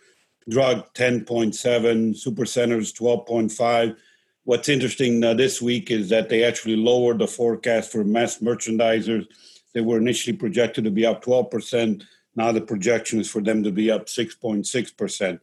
drug 0.48 0.86
10.7, 0.94 2.16
super 2.16 2.46
centers 2.46 2.94
12.5. 2.94 3.96
What's 4.44 4.70
interesting 4.70 5.22
uh, 5.22 5.34
this 5.34 5.60
week 5.60 5.90
is 5.90 6.08
that 6.08 6.30
they 6.30 6.44
actually 6.44 6.76
lowered 6.76 7.18
the 7.18 7.28
forecast 7.28 7.92
for 7.92 8.04
mass 8.04 8.38
merchandisers. 8.38 9.26
They 9.74 9.80
were 9.80 9.98
initially 9.98 10.36
projected 10.36 10.84
to 10.84 10.90
be 10.90 11.06
up 11.06 11.24
12%. 11.24 12.04
Now 12.36 12.52
the 12.52 12.60
projection 12.60 13.20
is 13.20 13.30
for 13.30 13.42
them 13.42 13.62
to 13.62 13.70
be 13.70 13.90
up 13.90 14.06
6.6%. 14.06 15.40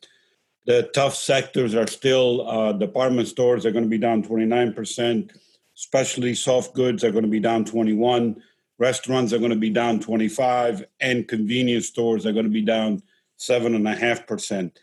The 0.65 0.83
tough 0.93 1.15
sectors 1.15 1.73
are 1.73 1.87
still 1.87 2.47
uh, 2.47 2.73
department 2.73 3.27
stores 3.27 3.65
are 3.65 3.71
going 3.71 3.85
to 3.85 3.89
be 3.89 3.97
down 3.97 4.23
29%. 4.23 5.31
Especially 5.75 6.35
soft 6.35 6.73
goods 6.73 7.03
are 7.03 7.11
going 7.11 7.23
to 7.23 7.29
be 7.29 7.39
down 7.39 7.65
21. 7.65 8.41
Restaurants 8.77 9.33
are 9.33 9.39
going 9.39 9.49
to 9.49 9.57
be 9.57 9.69
down 9.69 9.99
25, 9.99 10.85
and 11.01 11.27
convenience 11.27 11.87
stores 11.87 12.25
are 12.25 12.31
going 12.31 12.45
to 12.45 12.51
be 12.51 12.61
down 12.61 13.01
seven 13.37 13.75
and 13.75 13.87
a 13.87 13.95
half 13.95 14.25
percent. 14.27 14.79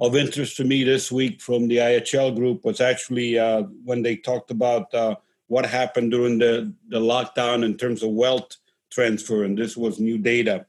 Of 0.00 0.16
interest 0.16 0.56
to 0.58 0.64
me 0.64 0.82
this 0.84 1.12
week 1.12 1.40
from 1.40 1.68
the 1.68 1.76
IHL 1.76 2.34
group 2.34 2.64
was 2.64 2.80
actually 2.80 3.38
uh, 3.38 3.62
when 3.84 4.02
they 4.02 4.16
talked 4.16 4.50
about 4.50 4.92
uh, 4.94 5.16
what 5.46 5.66
happened 5.66 6.10
during 6.10 6.38
the, 6.38 6.72
the 6.88 7.00
lockdown 7.00 7.64
in 7.64 7.76
terms 7.76 8.02
of 8.02 8.10
wealth 8.10 8.56
transfer, 8.94 9.44
and 9.44 9.58
this 9.58 9.76
was 9.76 9.98
new 9.98 10.18
data. 10.18 10.66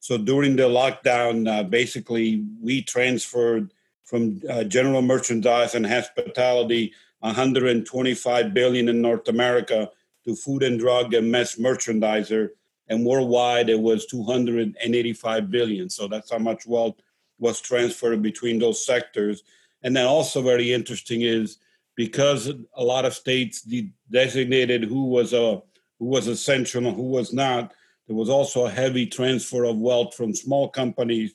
So 0.00 0.16
during 0.16 0.56
the 0.56 0.64
lockdown, 0.64 1.48
uh, 1.48 1.62
basically 1.64 2.44
we 2.60 2.82
transferred 2.82 3.72
from 4.04 4.40
uh, 4.48 4.64
general 4.64 5.02
merchandise 5.02 5.74
and 5.74 5.86
hospitality 5.86 6.92
125 7.20 8.54
billion 8.54 8.88
in 8.88 9.02
North 9.02 9.28
America 9.28 9.90
to 10.24 10.36
food 10.36 10.62
and 10.62 10.78
drug 10.78 11.14
and 11.14 11.30
mass 11.30 11.56
merchandiser 11.56 12.50
and 12.88 13.04
worldwide 13.04 13.68
it 13.68 13.80
was 13.80 14.06
285 14.06 15.50
billion 15.50 15.90
so 15.90 16.06
that's 16.06 16.30
how 16.30 16.38
much 16.38 16.66
wealth 16.66 16.96
was 17.38 17.60
transferred 17.60 18.22
between 18.22 18.58
those 18.58 18.84
sectors 18.84 19.42
and 19.82 19.96
then 19.96 20.06
also 20.06 20.42
very 20.42 20.72
interesting 20.72 21.22
is 21.22 21.58
because 21.96 22.52
a 22.74 22.84
lot 22.84 23.04
of 23.04 23.14
states 23.14 23.62
de- 23.62 23.92
designated 24.10 24.84
who 24.84 25.06
was 25.06 25.32
a 25.32 25.60
who 25.98 26.06
was 26.06 26.26
essential 26.26 26.86
and 26.86 26.96
who 26.96 27.08
was 27.08 27.32
not 27.32 27.72
there 28.06 28.16
was 28.16 28.28
also 28.28 28.66
a 28.66 28.70
heavy 28.70 29.06
transfer 29.06 29.64
of 29.64 29.78
wealth 29.78 30.14
from 30.14 30.34
small 30.34 30.68
companies 30.68 31.34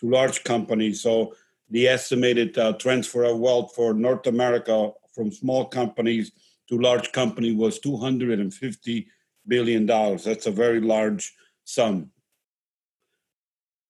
to 0.00 0.10
large 0.10 0.44
companies 0.44 1.02
so 1.02 1.34
the 1.72 1.88
estimated 1.88 2.56
uh, 2.58 2.74
transfer 2.74 3.24
of 3.24 3.38
wealth 3.38 3.74
for 3.74 3.94
North 3.94 4.26
America 4.26 4.90
from 5.14 5.32
small 5.32 5.64
companies 5.64 6.30
to 6.68 6.78
large 6.78 7.12
company 7.12 7.54
was 7.54 7.78
250 7.80 9.08
billion 9.48 9.86
dollars. 9.86 10.24
That's 10.24 10.46
a 10.46 10.50
very 10.50 10.80
large 10.80 11.32
sum. 11.64 12.10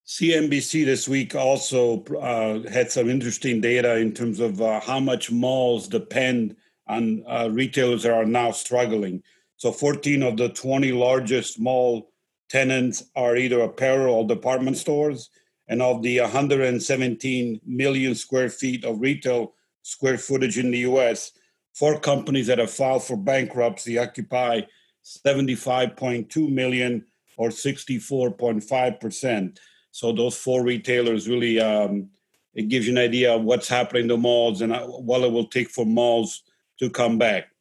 CNBC 0.07 0.85
this 0.85 1.09
week 1.09 1.35
also 1.35 2.05
uh, 2.05 2.69
had 2.71 2.91
some 2.91 3.11
interesting 3.11 3.61
data 3.61 3.97
in 3.97 4.13
terms 4.13 4.41
of 4.41 4.61
uh, 4.61 4.81
how 4.81 5.01
much 5.01 5.31
malls 5.31 5.89
depend 5.89 6.57
on 6.87 7.25
uh, 7.27 7.49
retailers 7.51 8.03
that 8.05 8.13
are 8.13 8.25
now 8.25 8.51
struggling. 8.53 9.23
So, 9.63 9.71
14 9.71 10.25
of 10.25 10.37
the 10.37 10.49
20 10.49 10.91
largest 10.91 11.61
mall 11.61 12.11
tenants 12.51 13.05
are 13.15 13.37
either 13.37 13.61
apparel 13.61 14.17
or 14.17 14.27
department 14.27 14.77
stores 14.77 15.31
and 15.69 15.81
of 15.81 16.03
the 16.03 16.19
117 16.19 17.61
million 17.65 18.17
square 18.17 18.49
feet 18.49 18.85
of 18.85 19.01
retail 19.01 19.55
square 19.83 20.19
footage 20.19 20.59
in 20.59 20.73
the 20.73 20.79
US, 20.79 21.31
four 21.75 22.01
companies 22.01 22.49
that 22.49 22.59
have 22.59 22.73
filed 22.73 23.05
for 23.05 23.17
bankruptcy 23.17 23.99
occupy 23.99 24.63
75.2 25.05 26.51
million 26.51 27.07
or 27.37 27.51
64.5%. 27.51 29.59
So 29.93 30.11
those 30.11 30.37
four 30.37 30.65
retailers 30.65 31.29
really 31.29 31.61
um, 31.61 32.09
it 32.53 32.67
gives 32.67 32.89
you 32.89 32.95
an 32.95 32.99
idea 32.99 33.33
of 33.33 33.45
what's 33.45 33.69
happening 33.69 34.09
to 34.09 34.17
malls 34.17 34.61
and 34.61 34.73
uh, 34.73 34.89
what 34.89 35.23
it 35.23 35.31
will 35.31 35.47
take 35.47 35.71
for 35.71 35.87
malls 35.87 36.43
to 36.81 36.91
come 36.91 37.17
back. 37.17 37.52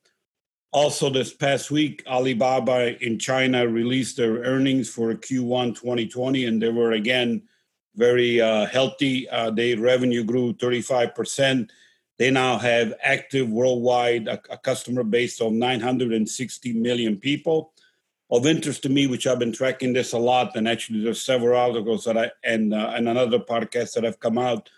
Also, 0.74 1.10
this 1.10 1.34
past 1.34 1.70
week, 1.70 2.02
Alibaba 2.08 2.98
in 3.06 3.20
China 3.20 3.68
released 3.68 4.16
their 4.16 4.38
earnings 4.44 4.90
for 4.90 5.14
Q1 5.14 5.76
2020, 5.76 6.46
and 6.46 6.62
they 6.62 6.70
were 6.70 6.94
again 6.94 7.42
very 7.96 8.40
uh, 8.40 8.66
healthy. 8.68 9.28
Uh, 9.30 9.52
their 9.52 9.78
revenue 9.78 10.24
grew 10.24 10.54
35%. 10.54 11.70
They 12.18 12.32
now 12.32 12.58
have 12.58 12.94
active 13.04 13.50
worldwide 13.50 14.30
a, 14.30 14.40
a, 14.50 14.58
customer 14.58 15.04
base 15.04 15.42
of 15.42 15.52
960 15.52 16.74
million 16.74 17.18
people. 17.18 17.74
Of 18.30 18.46
interest 18.46 18.84
to 18.84 18.90
me, 18.90 19.08
which 19.08 19.28
I've 19.28 19.40
been 19.40 19.52
tracking 19.52 19.92
this 19.92 20.14
a 20.14 20.18
lot, 20.18 20.56
and 20.56 20.70
actually 20.70 21.04
there's 21.04 21.22
several 21.22 21.60
articles 21.60 22.06
that 22.06 22.18
I 22.18 22.32
and 22.46 22.74
uh, 22.74 22.94
and 22.96 23.10
another 23.10 23.40
podcast 23.40 23.96
that 23.96 24.06
have 24.06 24.22
come 24.22 24.38
out. 24.38 24.70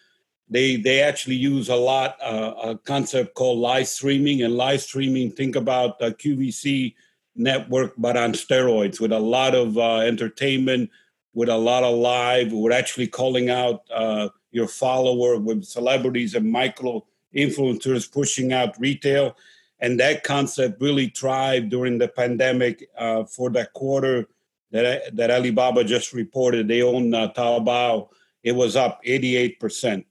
They 0.50 0.76
they 0.76 1.02
actually 1.02 1.36
use 1.36 1.70
a 1.70 1.76
lot 1.76 2.18
uh, 2.22 2.54
a 2.64 2.78
concept 2.78 3.34
called 3.34 3.60
live 3.60 3.88
streaming 3.88 4.44
and 4.44 4.56
live 4.56 4.82
streaming. 4.82 5.32
Think 5.32 5.56
about 5.56 6.00
the 6.00 6.12
QVC 6.12 6.94
network, 7.36 7.94
but 7.98 8.18
on 8.18 8.34
steroids 8.34 9.00
with 9.00 9.12
a 9.12 9.20
lot 9.20 9.56
of 9.56 9.78
uh, 9.78 10.00
entertainment 10.00 10.90
with 11.34 11.50
a 11.50 11.58
lot 11.58 11.84
of 11.84 11.96
live. 11.98 12.52
We're 12.52 12.72
actually 12.72 13.08
calling 13.08 13.50
out 13.50 13.84
uh, 13.92 14.30
your 14.52 14.68
follower 14.68 15.38
with 15.40 15.66
celebrities 15.66 16.36
and 16.36 16.52
micro 16.52 17.06
influencers 17.36 18.12
pushing 18.12 18.54
out 18.54 18.80
retail. 18.80 19.36
And 19.80 20.00
that 20.00 20.24
concept 20.24 20.82
really 20.82 21.08
thrived 21.10 21.70
during 21.70 21.98
the 21.98 22.08
pandemic 22.08 22.88
uh, 22.98 23.26
for 23.26 23.50
that 23.52 23.74
quarter 23.74 24.28
that, 24.72 25.16
that 25.16 25.32
Alibaba 25.32 25.84
just 25.84 26.14
reported. 26.14 26.68
They 26.68 26.82
own 26.82 27.14
uh, 27.14 27.32
Taobao. 27.34 28.10
It 28.44 28.54
was 28.54 28.76
up 28.76 29.04
88%. 29.04 30.06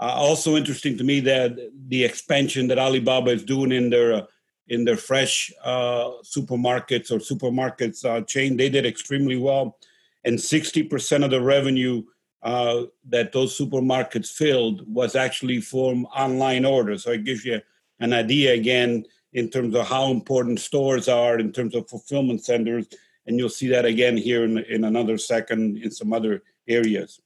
Uh, 0.00 0.14
also 0.16 0.56
interesting 0.56 0.96
to 0.96 1.04
me 1.04 1.20
that 1.20 1.56
the 1.88 2.04
expansion 2.04 2.66
that 2.68 2.78
Alibaba 2.78 3.30
is 3.30 3.44
doing 3.44 3.70
in 3.70 3.90
their 3.90 4.26
in 4.68 4.84
their 4.84 4.96
fresh 4.96 5.52
uh, 5.64 6.10
supermarkets 6.22 7.10
or 7.10 7.18
supermarkets 7.18 8.04
uh, 8.04 8.20
chain, 8.22 8.56
they 8.56 8.68
did 8.68 8.86
extremely 8.86 9.36
well 9.36 9.76
and 10.24 10.38
60% 10.38 11.24
of 11.24 11.30
the 11.30 11.40
revenue 11.40 12.02
uh, 12.42 12.84
that 13.08 13.32
those 13.32 13.56
supermarkets 13.56 14.28
filled 14.28 14.82
was 14.92 15.14
actually 15.16 15.60
from 15.60 16.06
online 16.06 16.64
orders. 16.64 17.04
So 17.04 17.12
it 17.12 17.24
gives 17.24 17.44
you 17.44 17.60
an 18.00 18.12
idea 18.12 18.54
again 18.54 19.04
in 19.32 19.48
terms 19.48 19.74
of 19.74 19.86
how 19.86 20.10
important 20.10 20.60
stores 20.60 21.08
are 21.08 21.38
in 21.38 21.52
terms 21.52 21.74
of 21.74 21.88
fulfillment 21.88 22.44
centers. 22.44 22.86
And 23.26 23.38
you'll 23.38 23.48
see 23.48 23.68
that 23.68 23.84
again 23.84 24.16
here 24.16 24.44
in, 24.44 24.58
in 24.58 24.84
another 24.84 25.18
second 25.18 25.78
in 25.78 25.90
some 25.90 26.12
other 26.12 26.42
areas. 26.66 27.20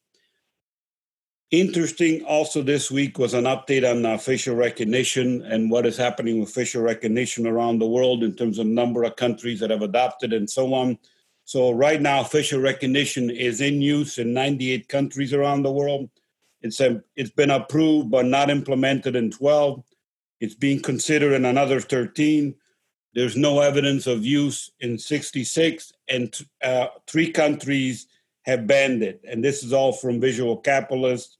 Interesting 1.61 2.25
also 2.25 2.62
this 2.62 2.90
week 2.90 3.16
was 3.16 3.32
an 3.32 3.44
update 3.44 3.88
on 3.88 4.04
uh, 4.04 4.18
facial 4.18 4.56
recognition 4.56 5.40
and 5.42 5.70
what 5.70 5.87
is 5.87 5.96
happening 5.96 6.40
with 6.40 6.50
facial 6.50 6.82
recognition 6.82 7.46
around 7.46 7.78
the 7.78 7.87
world 7.87 8.25
in 8.25 8.34
terms 8.34 8.58
of 8.58 8.66
number 8.66 9.04
of 9.04 9.14
countries 9.14 9.61
that 9.61 9.70
have 9.70 9.82
adopted 9.82 10.32
and 10.32 10.50
so 10.50 10.75
on. 10.75 10.99
So 11.44 11.70
right 11.70 12.02
now, 12.02 12.25
facial 12.25 12.61
recognition 12.61 13.30
is 13.30 13.61
in 13.61 13.80
use 13.80 14.18
in 14.18 14.34
98 14.34 14.88
countries 14.88 15.32
around 15.32 15.62
the 15.62 15.70
world. 15.70 16.11
It's 16.61 16.80
a, 16.80 17.00
it's 17.14 17.30
been 17.30 17.52
approved 17.52 18.11
but 18.11 18.26
not 18.26 18.50
implemented 18.50 19.14
in 19.14 19.30
12. 19.30 19.80
It's 20.40 20.56
being 20.56 20.82
considered 20.82 21.34
in 21.34 21.44
another 21.44 21.80
13. 21.80 22.52
There's 23.14 23.37
no 23.37 23.61
evidence 23.61 24.08
of 24.08 24.26
use 24.26 24.73
in 24.80 24.99
66, 24.99 25.92
and 26.08 26.37
uh, 26.64 26.88
three 27.06 27.30
countries 27.30 28.08
have 28.42 28.66
banned 28.66 29.04
it. 29.04 29.20
And 29.23 29.44
this 29.44 29.62
is 29.62 29.73
all 29.73 29.92
from 29.92 30.20
Visual 30.20 30.56
Capitalist. 30.56 31.38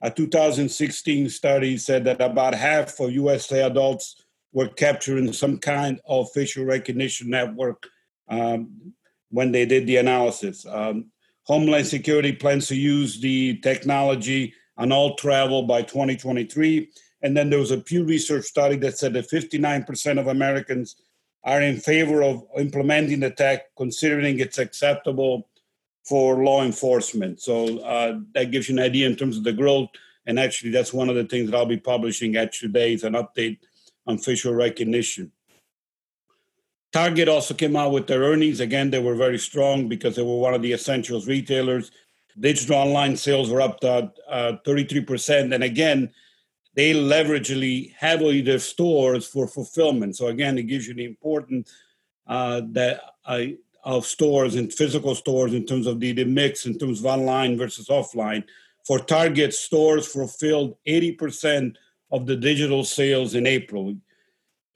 A 0.00 0.10
2016 0.10 1.28
study 1.28 1.76
said 1.76 2.04
that 2.04 2.20
about 2.20 2.54
half 2.54 3.00
of 3.00 3.10
USA 3.12 3.64
adults 3.64 4.24
were 4.52 4.68
capturing 4.68 5.32
some 5.32 5.58
kind 5.58 6.00
of 6.06 6.30
facial 6.32 6.64
recognition 6.64 7.30
network 7.30 7.88
um, 8.28 8.92
when 9.30 9.52
they 9.52 9.66
did 9.66 9.86
the 9.86 9.96
analysis. 9.96 10.64
Um, 10.66 11.06
Homeland 11.44 11.86
Security 11.86 12.32
plans 12.32 12.68
to 12.68 12.76
use 12.76 13.20
the 13.20 13.58
technology 13.58 14.54
on 14.76 14.92
all 14.92 15.16
travel 15.16 15.62
by 15.64 15.82
2023. 15.82 16.88
And 17.22 17.36
then 17.36 17.50
there 17.50 17.58
was 17.58 17.72
a 17.72 17.78
Pew 17.78 18.04
Research 18.04 18.44
study 18.44 18.76
that 18.76 18.98
said 18.98 19.14
that 19.14 19.30
59% 19.30 20.20
of 20.20 20.28
Americans 20.28 20.96
are 21.42 21.62
in 21.62 21.78
favor 21.78 22.22
of 22.22 22.44
implementing 22.56 23.20
the 23.20 23.30
tech, 23.30 23.74
considering 23.76 24.38
it's 24.38 24.58
acceptable 24.58 25.48
for 26.08 26.42
law 26.42 26.64
enforcement. 26.64 27.40
So 27.40 27.78
uh, 27.80 28.20
that 28.34 28.50
gives 28.50 28.68
you 28.68 28.76
an 28.76 28.82
idea 28.82 29.06
in 29.06 29.14
terms 29.14 29.36
of 29.36 29.44
the 29.44 29.52
growth. 29.52 29.90
And 30.26 30.38
actually, 30.38 30.70
that's 30.70 30.92
one 30.92 31.08
of 31.08 31.16
the 31.16 31.24
things 31.24 31.50
that 31.50 31.56
I'll 31.56 31.66
be 31.66 31.76
publishing 31.76 32.36
at 32.36 32.52
today 32.52 32.94
is 32.94 33.04
an 33.04 33.12
update 33.12 33.58
on 34.06 34.18
facial 34.18 34.54
recognition. 34.54 35.30
Target 36.92 37.28
also 37.28 37.52
came 37.52 37.76
out 37.76 37.92
with 37.92 38.06
their 38.06 38.22
earnings. 38.22 38.60
Again, 38.60 38.90
they 38.90 38.98
were 38.98 39.14
very 39.14 39.38
strong 39.38 39.88
because 39.88 40.16
they 40.16 40.22
were 40.22 40.38
one 40.38 40.54
of 40.54 40.62
the 40.62 40.72
essentials 40.72 41.28
retailers. 41.28 41.90
Digital 42.40 42.76
online 42.76 43.16
sales 43.16 43.50
were 43.50 43.60
up 43.60 43.80
to 43.80 44.10
uh, 44.28 44.52
33%. 44.66 45.54
And 45.54 45.62
again, 45.62 46.10
they 46.74 46.94
leveragely 46.94 47.92
heavily 47.94 48.40
their 48.40 48.58
stores 48.58 49.26
for 49.26 49.46
fulfillment. 49.46 50.16
So 50.16 50.28
again, 50.28 50.56
it 50.56 50.62
gives 50.62 50.88
you 50.88 50.94
the 50.94 51.04
importance 51.04 51.70
uh, 52.26 52.62
that 52.72 53.02
uh, 53.26 53.44
of 53.84 54.04
stores 54.04 54.56
and 54.56 54.72
physical 54.72 55.14
stores 55.14 55.54
in 55.54 55.64
terms 55.64 55.86
of 55.86 56.00
the, 56.00 56.12
the 56.12 56.24
mix 56.24 56.66
in 56.66 56.78
terms 56.78 57.00
of 57.00 57.06
online 57.06 57.56
versus 57.56 57.88
offline. 57.88 58.44
For 58.86 58.98
Target, 58.98 59.54
stores 59.54 60.06
fulfilled 60.06 60.76
80% 60.86 61.76
of 62.10 62.26
the 62.26 62.36
digital 62.36 62.84
sales 62.84 63.34
in 63.34 63.46
April. 63.46 63.94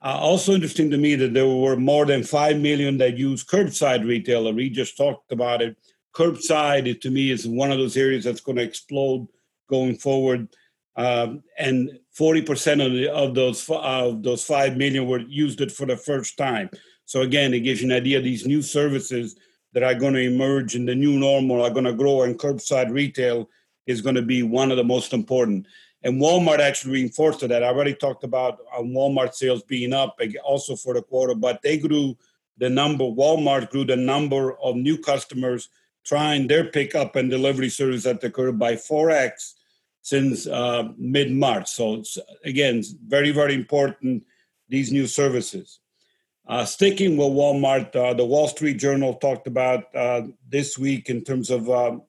Uh, 0.01 0.17
also 0.19 0.53
interesting 0.53 0.91
to 0.91 0.97
me 0.97 1.15
that 1.15 1.33
there 1.33 1.47
were 1.47 1.77
more 1.77 2.05
than 2.05 2.23
5 2.23 2.59
million 2.59 2.97
that 2.97 3.17
use 3.17 3.43
curbside 3.43 4.05
retailer. 4.05 4.53
We 4.53 4.69
just 4.69 4.97
talked 4.97 5.31
about 5.31 5.61
it. 5.61 5.77
Curbside, 6.13 7.01
to 7.01 7.09
me, 7.09 7.31
is 7.31 7.47
one 7.47 7.71
of 7.71 7.77
those 7.77 7.97
areas 7.97 8.25
that's 8.25 8.41
going 8.41 8.57
to 8.57 8.63
explode 8.63 9.27
going 9.69 9.95
forward. 9.97 10.49
Um, 10.95 11.41
and 11.57 11.89
40% 12.19 12.85
of, 12.85 12.91
the, 12.91 13.11
of 13.11 13.33
those 13.33 13.67
of 13.69 14.21
those 14.21 14.43
5 14.43 14.77
million 14.77 15.07
were 15.07 15.21
used 15.21 15.61
it 15.61 15.71
for 15.71 15.87
the 15.87 15.97
first 15.97 16.37
time. 16.37 16.69
So 17.05 17.21
again, 17.21 17.53
it 17.53 17.61
gives 17.61 17.81
you 17.81 17.89
an 17.89 17.95
idea 17.95 18.21
these 18.21 18.45
new 18.45 18.61
services 18.61 19.35
that 19.73 19.83
are 19.83 19.95
going 19.95 20.13
to 20.13 20.21
emerge 20.21 20.75
in 20.75 20.85
the 20.85 20.95
new 20.95 21.19
normal 21.19 21.61
are 21.61 21.69
going 21.69 21.85
to 21.85 21.93
grow 21.93 22.21
and 22.21 22.37
curbside 22.37 22.91
retail 22.91 23.49
is 23.85 24.01
going 24.01 24.15
to 24.15 24.21
be 24.21 24.43
one 24.43 24.71
of 24.71 24.77
the 24.77 24.83
most 24.83 25.13
important. 25.13 25.67
And 26.03 26.21
Walmart 26.21 26.59
actually 26.59 26.93
reinforced 26.93 27.39
that. 27.41 27.63
I 27.63 27.67
already 27.67 27.95
talked 27.95 28.23
about 28.23 28.59
uh, 28.75 28.81
Walmart 28.81 29.33
sales 29.33 29.63
being 29.63 29.93
up 29.93 30.19
also 30.43 30.75
for 30.75 30.93
the 30.93 31.01
quarter, 31.01 31.33
but 31.33 31.61
they 31.61 31.77
grew 31.77 32.17
the 32.57 32.69
number, 32.69 33.05
Walmart 33.05 33.69
grew 33.69 33.85
the 33.85 33.95
number 33.95 34.53
of 34.59 34.75
new 34.75 34.97
customers 34.97 35.69
trying 36.05 36.47
their 36.47 36.65
pickup 36.65 37.15
and 37.15 37.29
delivery 37.29 37.69
service 37.69 38.05
at 38.05 38.21
the 38.21 38.29
curb 38.29 38.59
by 38.59 38.73
4x 38.75 39.53
since 40.01 40.45
uh, 40.45 40.89
mid 40.97 41.31
March. 41.31 41.69
So, 41.69 42.03
again, 42.43 42.83
very, 43.07 43.31
very 43.31 43.53
important, 43.55 44.23
these 44.67 44.91
new 44.91 45.07
services. 45.07 45.79
Uh, 46.45 46.65
sticking 46.65 47.15
with 47.15 47.29
Walmart, 47.29 47.95
uh, 47.95 48.13
the 48.13 48.25
Wall 48.25 48.49
Street 48.49 48.77
Journal 48.77 49.13
talked 49.15 49.47
about 49.47 49.95
uh, 49.95 50.23
this 50.49 50.77
week 50.77 51.09
in 51.09 51.23
terms 51.23 51.49
of 51.49 51.69
um, 51.69 52.01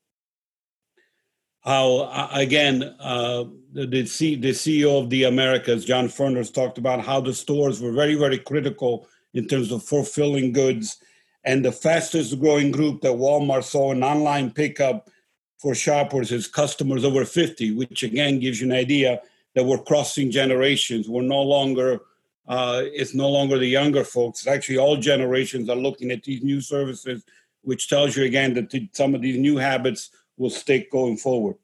how 1.60 1.98
uh, 1.98 2.28
again 2.32 2.82
uh, 2.98 3.44
the, 3.72 3.86
the, 3.86 4.06
C, 4.06 4.34
the 4.34 4.50
CEO 4.50 5.00
of 5.00 5.08
the 5.08 5.24
Americas, 5.24 5.84
John 5.84 6.08
Furness, 6.08 6.50
talked 6.50 6.78
about 6.78 7.00
how 7.00 7.20
the 7.20 7.32
stores 7.32 7.80
were 7.80 7.92
very 7.92 8.16
very 8.16 8.38
critical 8.38 9.06
in 9.34 9.46
terms 9.46 9.70
of 9.70 9.84
fulfilling 9.84 10.52
goods, 10.52 10.98
and 11.44 11.64
the 11.64 11.72
fastest 11.72 12.38
growing 12.40 12.72
group 12.72 13.02
that 13.02 13.12
Walmart 13.12 13.64
saw 13.64 13.92
in 13.92 14.02
online 14.02 14.50
pickup 14.50 15.10
for 15.58 15.76
shoppers 15.76 16.32
is 16.32 16.48
customers 16.48 17.04
over 17.04 17.24
50, 17.24 17.72
which 17.76 18.02
again 18.02 18.40
gives 18.40 18.60
you 18.60 18.66
an 18.66 18.76
idea 18.76 19.20
that 19.54 19.64
we're 19.64 19.78
crossing 19.78 20.30
generations. 20.32 21.08
We're 21.08 21.22
no 21.22 21.40
longer 21.40 22.00
uh, 22.46 22.82
it's 22.84 23.14
no 23.14 23.28
longer 23.28 23.58
the 23.58 23.66
younger 23.66 24.04
folks. 24.04 24.40
It's 24.40 24.48
actually 24.48 24.78
all 24.78 24.96
generations 24.96 25.68
are 25.70 25.76
looking 25.76 26.10
at 26.10 26.22
these 26.22 26.42
new 26.42 26.60
services, 26.60 27.24
which 27.62 27.88
tells 27.88 28.16
you 28.16 28.24
again 28.24 28.54
that 28.54 28.88
some 28.92 29.14
of 29.14 29.22
these 29.22 29.38
new 29.38 29.56
habits 29.56 30.10
will 30.36 30.50
stick 30.50 30.90
going 30.90 31.16
forward. 31.16 31.56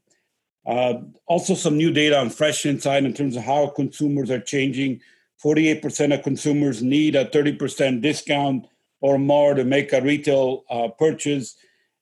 Uh, 0.67 0.95
also, 1.27 1.55
some 1.55 1.77
new 1.77 1.93
data 1.93 2.19
on 2.19 2.31
First 2.31 2.65
Insight 2.67 3.05
in 3.05 3.13
terms 3.13 3.37
of 3.37 3.43
how 3.43 3.69
consumers 3.69 4.31
are 4.31 4.41
changing. 4.41 5.01
48% 5.43 6.15
of 6.15 6.23
consumers 6.23 6.83
need 6.83 7.17
a 7.17 7.25
30% 7.25 8.03
discount 8.03 8.67
or 9.01 9.19
more 9.19 9.55
to 9.55 9.65
make 9.65 9.93
a 9.93 10.01
retail 10.01 10.65
uh, 10.71 10.89
purchase. 10.89 11.57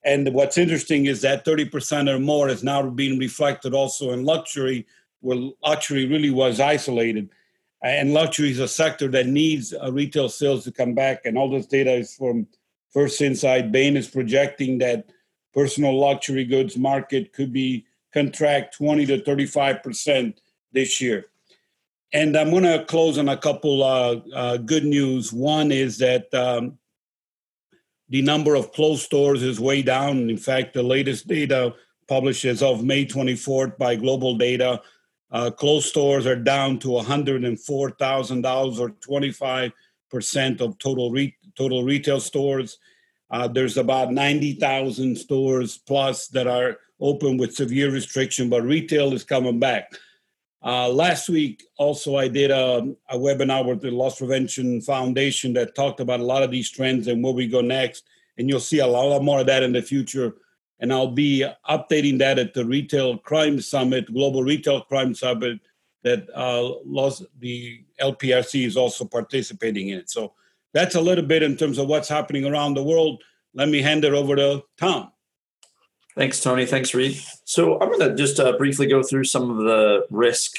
And 0.05 0.33
what's 0.35 0.59
interesting 0.59 1.07
is 1.07 1.21
that 1.23 1.45
30% 1.45 2.12
or 2.12 2.19
more 2.19 2.49
is 2.49 2.64
now 2.64 2.88
being 2.88 3.19
reflected 3.19 3.75
also 3.75 4.11
in 4.11 4.25
luxury, 4.25 4.87
where 5.21 5.51
luxury 5.62 6.07
really 6.07 6.31
was 6.31 6.61
isolated. 6.61 7.31
And 7.83 8.12
luxury 8.12 8.51
is 8.51 8.59
a 8.59 8.69
sector 8.69 9.09
that 9.09 9.27
needs 9.27 9.73
uh, 9.73 9.93
retail 9.93 10.29
sales 10.29 10.64
to 10.64 10.73
come 10.73 10.95
back. 10.95 11.25
And 11.25 11.38
all 11.38 11.49
this 11.49 11.67
data 11.67 11.93
is 11.93 12.14
from 12.14 12.47
First 12.91 13.21
Insight. 13.21 13.71
Bain 13.71 13.97
is 13.97 14.09
projecting 14.09 14.79
that 14.79 15.11
personal 15.55 15.99
luxury 15.99 16.45
goods 16.45 16.77
market 16.77 17.33
could 17.33 17.53
be 17.53 17.87
contract 18.12 18.77
20 18.77 19.07
to 19.07 19.23
35 19.23 19.83
percent 19.83 20.41
this 20.73 21.01
year. 21.01 21.27
And 22.12 22.37
I'm 22.37 22.51
going 22.51 22.64
to 22.64 22.85
close 22.87 23.19
on 23.19 23.29
a 23.29 23.37
couple 23.37 23.83
uh, 23.83 24.21
uh, 24.35 24.57
good 24.57 24.85
news. 24.85 25.33
One 25.33 25.71
is 25.71 25.99
that 25.99 26.33
um, 26.33 26.79
the 28.09 28.23
number 28.23 28.55
of 28.55 28.73
closed 28.73 29.03
stores 29.03 29.43
is 29.43 29.61
way 29.61 29.83
down. 29.83 30.31
In 30.31 30.38
fact, 30.38 30.73
the 30.73 30.83
latest 30.83 31.29
data 31.29 31.75
published 32.09 32.47
as 32.47 32.62
of 32.62 32.83
May 32.83 33.05
24th 33.05 33.77
by 33.77 33.97
GlobalData, 33.97 34.81
uh, 35.31 35.51
closed 35.51 35.88
stores 35.88 36.27
are 36.27 36.37
down 36.37 36.79
to 36.79 36.88
$104,000 36.88 38.79
or 38.79 38.91
25% 38.91 40.61
of 40.61 40.79
total, 40.79 41.11
re- 41.11 41.37
total 41.55 41.85
retail 41.85 42.21
stores. 42.21 42.79
Uh, 43.31 43.47
there's 43.47 43.77
about 43.77 44.12
90,000 44.12 45.17
stores 45.17 45.79
plus 45.79 46.29
that 46.29 46.47
are 46.47 46.79
open 47.01 47.37
with 47.37 47.55
severe 47.55 47.91
restriction, 47.91 48.49
but 48.49 48.62
retail 48.62 49.12
is 49.12 49.23
coming 49.23 49.59
back. 49.59 49.93
Uh, 50.64 50.88
last 50.88 51.29
week, 51.29 51.62
also, 51.77 52.17
I 52.17 52.27
did 52.27 52.51
a, 52.51 52.95
a, 53.09 53.17
webinar 53.17 53.64
with 53.64 53.81
the 53.81 53.93
Loss 53.93 54.19
Prevention 54.19 54.81
Foundation 54.81 55.53
that 55.53 55.77
talked 55.77 56.01
about 56.01 56.19
a 56.19 56.25
lot 56.25 56.43
of 56.43 56.51
these 56.51 56.69
trends 56.69 57.07
and 57.07 57.23
where 57.23 57.33
we 57.33 57.47
go 57.47 57.61
next. 57.61 58.05
And 58.38 58.49
you'll 58.49 58.59
see 58.59 58.81
a 58.81 58.87
lot 58.87 59.23
more 59.23 59.41
of 59.41 59.47
that 59.47 59.62
in 59.62 59.73
the 59.73 59.83
future. 59.83 60.35
And 60.81 60.93
I'll 60.93 61.11
be 61.11 61.45
updating 61.69 62.19
that 62.19 62.38
at 62.38 62.55
the 62.55 62.64
Retail 62.64 63.19
Crime 63.19 63.61
Summit, 63.61 64.12
Global 64.12 64.43
Retail 64.43 64.83
Crime 64.83 65.14
Summit, 65.14 65.61
that 66.05 66.29
uh, 66.35 66.73
the 67.41 67.85
LPRC 68.01 68.64
is 68.64 68.77
also 68.77 69.05
participating 69.05 69.88
in. 69.88 70.07
So 70.07 70.35
that's 70.73 70.95
a 70.95 71.01
little 71.01 71.25
bit 71.25 71.43
in 71.43 71.57
terms 71.57 71.79
of 71.79 71.88
what's 71.88 72.09
happening 72.09 72.45
around 72.45 72.75
the 72.75 72.83
world. 72.83 73.23
Let 73.55 73.69
me 73.69 73.83
hand 73.83 74.05
it 74.05 74.12
over 74.12 74.37
to 74.37 74.62
Tom. 74.79 75.11
Thanks, 76.14 76.41
Tony. 76.41 76.67
Thanks, 76.67 76.95
Reed. 76.95 77.21
So 77.45 77.81
I'm 77.81 77.88
going 77.88 78.11
to 78.11 78.14
just 78.14 78.41
uh, 78.41 78.57
briefly 78.57 78.87
go 78.87 79.03
through 79.03 79.25
some 79.25 79.51
of 79.51 79.59
the 79.59 80.07
risk 80.11 80.59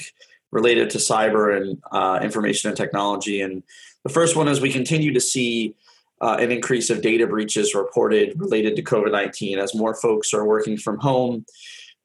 related 0.51 0.89
to 0.91 0.97
cyber 0.97 1.55
and 1.55 1.81
uh, 1.91 2.19
information 2.21 2.69
and 2.69 2.77
technology. 2.77 3.41
And 3.41 3.63
the 4.03 4.09
first 4.09 4.35
one 4.35 4.47
is 4.47 4.61
we 4.61 4.71
continue 4.71 5.13
to 5.13 5.21
see 5.21 5.75
uh, 6.21 6.37
an 6.39 6.51
increase 6.51 6.89
of 6.89 7.01
data 7.01 7.27
breaches 7.27 7.73
reported 7.73 8.33
related 8.37 8.75
to 8.75 8.83
COVID 8.83 9.11
19 9.11 9.59
as 9.59 9.75
more 9.75 9.95
folks 9.95 10.33
are 10.33 10.45
working 10.45 10.77
from 10.77 10.99
home. 10.99 11.45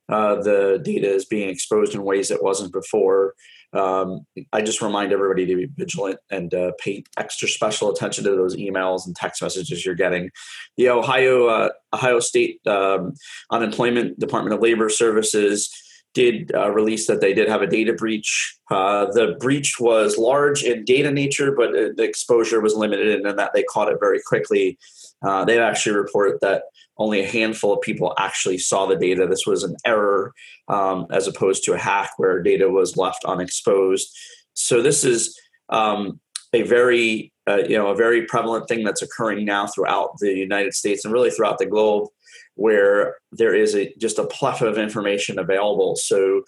Uh, 0.09 0.37
the 0.37 0.81
data 0.85 1.09
is 1.09 1.24
being 1.24 1.48
exposed 1.48 1.94
in 1.94 2.03
ways 2.03 2.31
it 2.31 2.42
wasn't 2.42 2.72
before. 2.72 3.35
Um, 3.72 4.24
I 4.53 4.62
just 4.62 4.81
remind 4.81 5.12
everybody 5.12 5.46
to 5.46 5.57
be 5.57 5.68
vigilant 5.77 6.18
and 6.31 6.55
uh, 6.55 6.72
pay 6.79 7.03
extra 7.18 7.48
special 7.48 7.90
attention 7.90 8.22
to 8.24 8.31
those 8.31 8.57
emails 8.57 9.07
and 9.07 9.16
text 9.16 9.42
messages 9.42 9.85
you're 9.85 9.96
getting. 9.96 10.31
The 10.77 10.90
Ohio 10.90 11.46
uh, 11.46 11.70
Ohio 11.92 12.20
State 12.20 12.64
um, 12.66 13.14
Unemployment 13.50 14.18
Department 14.20 14.55
of 14.55 14.61
Labor 14.61 14.88
Services 14.88 15.70
did 16.14 16.53
uh, 16.55 16.70
release 16.70 17.07
that 17.09 17.20
they 17.20 17.35
did 17.35 17.48
have 17.48 17.61
a 17.61 17.66
data 17.66 17.92
breach. 17.92 18.57
Uh, 18.70 19.07
the 19.07 19.37
breach 19.40 19.79
was 19.79 20.16
large 20.16 20.62
in 20.62 20.85
data 20.85 21.11
nature, 21.11 21.53
but 21.53 21.72
the 21.72 22.03
exposure 22.03 22.61
was 22.61 22.74
limited, 22.74 23.20
and 23.27 23.38
that 23.38 23.53
they 23.53 23.64
caught 23.64 23.90
it 23.90 23.98
very 24.00 24.20
quickly. 24.24 24.79
Uh, 25.22 25.44
they 25.44 25.59
actually 25.59 25.96
reported 25.96 26.38
that 26.40 26.64
only 26.96 27.20
a 27.20 27.27
handful 27.27 27.72
of 27.72 27.81
people 27.81 28.14
actually 28.18 28.59
saw 28.59 28.87
the 28.87 28.96
data. 28.96 29.27
This 29.27 29.46
was 29.46 29.64
an 29.64 29.77
error 29.85 30.33
um, 30.68 31.07
as 31.11 31.27
opposed 31.27 31.64
to 31.64 31.72
a 31.72 31.79
hack 31.79 32.12
where 32.16 32.42
data 32.42 32.68
was 32.68 32.96
left 32.96 33.24
unexposed. 33.24 34.09
So 34.55 34.81
this 34.81 35.05
is 35.05 35.38
um, 35.68 36.20
a 36.53 36.62
very 36.62 37.33
uh, 37.48 37.62
you 37.68 37.77
know 37.77 37.88
a 37.88 37.96
very 37.96 38.24
prevalent 38.27 38.68
thing 38.68 38.85
that's 38.85 39.03
occurring 39.03 39.44
now 39.44 39.66
throughout 39.66 40.18
the 40.18 40.33
United 40.33 40.74
States 40.74 41.05
and 41.05 41.12
really 41.12 41.31
throughout 41.31 41.59
the 41.59 41.66
globe, 41.66 42.09
where 42.55 43.17
there 43.33 43.55
is 43.55 43.75
a 43.75 43.93
just 43.99 44.19
a 44.19 44.27
plethora 44.27 44.69
of 44.69 44.79
information 44.79 45.38
available. 45.38 45.97
So 45.97 46.43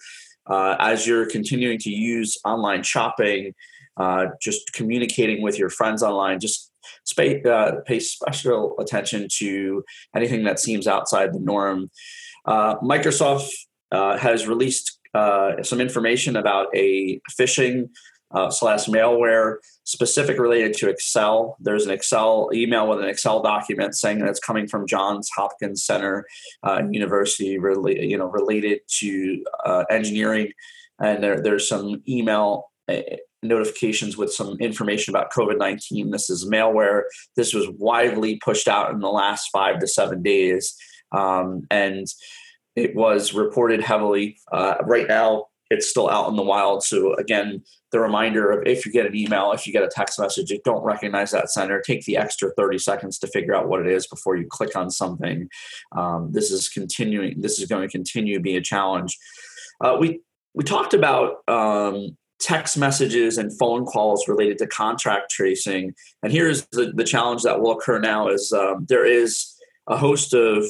uh, 0.49 0.75
as 0.79 1.05
you're 1.05 1.25
continuing 1.25 1.77
to 1.79 1.89
use 1.89 2.37
online 2.45 2.83
shopping, 2.83 3.53
uh, 3.97 4.27
just 4.41 4.73
communicating 4.73 5.41
with 5.41 5.59
your 5.59 5.69
friends 5.69 6.03
online, 6.03 6.39
just 6.39 6.71
pay, 7.15 7.41
uh, 7.43 7.77
pay 7.85 7.99
special 7.99 8.75
attention 8.79 9.27
to 9.39 9.83
anything 10.15 10.43
that 10.43 10.59
seems 10.59 10.87
outside 10.87 11.33
the 11.33 11.39
norm. 11.39 11.89
Uh, 12.45 12.75
Microsoft 12.77 13.49
uh, 13.91 14.17
has 14.17 14.47
released 14.47 14.99
uh, 15.13 15.63
some 15.63 15.81
information 15.81 16.35
about 16.35 16.67
a 16.75 17.19
phishing 17.39 17.89
uh, 18.31 18.49
slash 18.49 18.85
malware 18.85 19.57
specific 19.83 20.37
related 20.37 20.73
to 20.73 20.89
Excel. 20.89 21.57
There's 21.59 21.85
an 21.85 21.91
Excel 21.91 22.49
email 22.53 22.87
with 22.87 22.99
an 22.99 23.07
Excel 23.07 23.41
document 23.41 23.95
saying 23.95 24.19
that 24.19 24.29
it's 24.29 24.39
coming 24.39 24.67
from 24.67 24.87
Johns 24.87 25.29
Hopkins 25.35 25.85
Center 25.85 26.25
uh, 26.63 26.83
University, 26.91 27.57
really, 27.57 28.05
you 28.05 28.17
know, 28.17 28.25
related 28.25 28.81
to 28.99 29.43
uh, 29.65 29.85
engineering. 29.89 30.51
And 30.99 31.23
there, 31.23 31.41
there's 31.41 31.69
some 31.69 32.01
email 32.07 32.71
uh, 32.89 33.01
notifications 33.43 34.17
with 34.17 34.33
some 34.33 34.57
information 34.59 35.15
about 35.15 35.31
COVID 35.31 35.57
19. 35.57 36.11
This 36.11 36.29
is 36.29 36.49
malware. 36.49 37.03
This 37.35 37.53
was 37.53 37.67
widely 37.77 38.37
pushed 38.37 38.67
out 38.67 38.91
in 38.91 38.99
the 38.99 39.09
last 39.09 39.49
five 39.53 39.79
to 39.79 39.87
seven 39.87 40.21
days. 40.21 40.75
Um, 41.11 41.65
and 41.71 42.07
it 42.75 42.95
was 42.95 43.33
reported 43.33 43.81
heavily. 43.81 44.37
Uh, 44.51 44.75
right 44.83 45.07
now, 45.07 45.45
it's 45.69 45.89
still 45.89 46.09
out 46.09 46.29
in 46.29 46.35
the 46.35 46.43
wild. 46.43 46.83
So 46.83 47.13
again, 47.15 47.63
the 47.91 47.99
reminder 47.99 48.51
of 48.51 48.67
if 48.67 48.85
you 48.85 48.91
get 48.91 49.05
an 49.05 49.15
email, 49.15 49.51
if 49.51 49.65
you 49.65 49.73
get 49.73 49.83
a 49.83 49.89
text 49.89 50.19
message, 50.19 50.49
you 50.49 50.59
don't 50.65 50.83
recognize 50.83 51.31
that 51.31 51.49
sender, 51.49 51.81
take 51.81 52.05
the 52.05 52.17
extra 52.17 52.51
30 52.57 52.77
seconds 52.79 53.17
to 53.19 53.27
figure 53.27 53.55
out 53.55 53.67
what 53.67 53.79
it 53.79 53.87
is 53.87 54.07
before 54.07 54.35
you 54.35 54.45
click 54.49 54.75
on 54.75 54.89
something. 54.89 55.49
Um, 55.95 56.31
this 56.31 56.51
is 56.51 56.69
continuing. 56.69 57.41
This 57.41 57.59
is 57.59 57.67
going 57.67 57.87
to 57.87 57.91
continue 57.91 58.37
to 58.37 58.43
be 58.43 58.57
a 58.57 58.61
challenge. 58.61 59.17
Uh, 59.83 59.97
we 59.99 60.21
we 60.53 60.63
talked 60.63 60.93
about 60.93 61.47
um, 61.47 62.17
text 62.39 62.77
messages 62.77 63.37
and 63.37 63.57
phone 63.57 63.85
calls 63.85 64.27
related 64.27 64.57
to 64.57 64.67
contract 64.67 65.29
tracing, 65.29 65.93
and 66.23 66.31
here's 66.31 66.65
the, 66.71 66.91
the 66.95 67.03
challenge 67.03 67.43
that 67.43 67.61
will 67.61 67.71
occur 67.71 67.99
now: 67.99 68.27
is 68.27 68.51
um, 68.51 68.85
there 68.89 69.05
is 69.05 69.53
a 69.87 69.95
host 69.95 70.33
of 70.33 70.65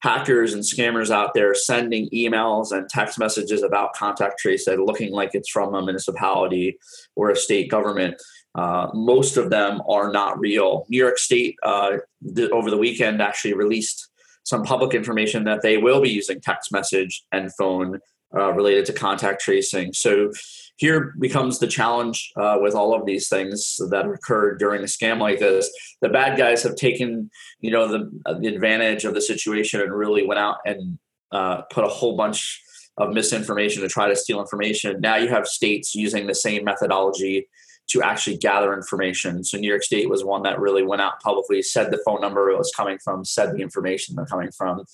hackers 0.00 0.54
and 0.54 0.62
scammers 0.62 1.10
out 1.10 1.34
there 1.34 1.54
sending 1.54 2.08
emails 2.10 2.72
and 2.72 2.88
text 2.88 3.18
messages 3.18 3.62
about 3.62 3.94
contact 3.94 4.38
tracing 4.38 4.84
looking 4.84 5.12
like 5.12 5.30
it's 5.32 5.48
from 5.48 5.74
a 5.74 5.82
municipality 5.82 6.78
or 7.16 7.30
a 7.30 7.36
state 7.36 7.70
government. 7.70 8.14
Uh, 8.54 8.88
most 8.94 9.36
of 9.36 9.50
them 9.50 9.80
are 9.88 10.10
not 10.10 10.38
real. 10.38 10.86
New 10.88 10.98
York 10.98 11.18
State, 11.18 11.56
uh, 11.62 11.98
th- 12.34 12.50
over 12.50 12.70
the 12.70 12.78
weekend, 12.78 13.20
actually 13.20 13.54
released 13.54 14.08
some 14.44 14.62
public 14.62 14.94
information 14.94 15.44
that 15.44 15.62
they 15.62 15.76
will 15.76 16.00
be 16.00 16.10
using 16.10 16.40
text 16.40 16.72
message 16.72 17.22
and 17.32 17.54
phone 17.56 17.98
uh, 18.36 18.52
related 18.52 18.86
to 18.86 18.92
contact 18.92 19.42
tracing. 19.42 19.92
So 19.92 20.32
here 20.78 21.12
becomes 21.18 21.58
the 21.58 21.66
challenge 21.66 22.32
uh, 22.36 22.56
with 22.60 22.74
all 22.74 22.94
of 22.94 23.04
these 23.04 23.28
things 23.28 23.80
that 23.90 24.06
occurred 24.06 24.60
during 24.60 24.80
a 24.82 24.86
scam 24.86 25.18
like 25.18 25.40
this. 25.40 25.68
The 26.00 26.08
bad 26.08 26.38
guys 26.38 26.62
have 26.62 26.76
taken, 26.76 27.30
you 27.60 27.72
know, 27.72 27.88
the, 27.88 28.10
the 28.40 28.46
advantage 28.46 29.04
of 29.04 29.12
the 29.12 29.20
situation 29.20 29.80
and 29.80 29.92
really 29.92 30.24
went 30.24 30.38
out 30.38 30.58
and 30.64 30.98
uh, 31.32 31.62
put 31.62 31.84
a 31.84 31.88
whole 31.88 32.16
bunch 32.16 32.62
of 32.96 33.12
misinformation 33.12 33.82
to 33.82 33.88
try 33.88 34.08
to 34.08 34.14
steal 34.14 34.40
information. 34.40 35.00
Now 35.00 35.16
you 35.16 35.28
have 35.28 35.48
states 35.48 35.96
using 35.96 36.28
the 36.28 36.34
same 36.34 36.64
methodology 36.64 37.48
to 37.88 38.02
actually 38.02 38.36
gather 38.36 38.72
information. 38.72 39.42
So 39.42 39.58
New 39.58 39.68
York 39.68 39.82
State 39.82 40.08
was 40.08 40.24
one 40.24 40.42
that 40.42 40.60
really 40.60 40.84
went 40.84 41.02
out 41.02 41.20
publicly, 41.20 41.60
said 41.60 41.90
the 41.90 42.00
phone 42.04 42.20
number 42.20 42.50
it 42.50 42.58
was 42.58 42.70
coming 42.76 42.98
from, 43.02 43.24
said 43.24 43.52
the 43.52 43.62
information 43.62 44.14
they're 44.14 44.26
coming 44.26 44.52
from. 44.52 44.84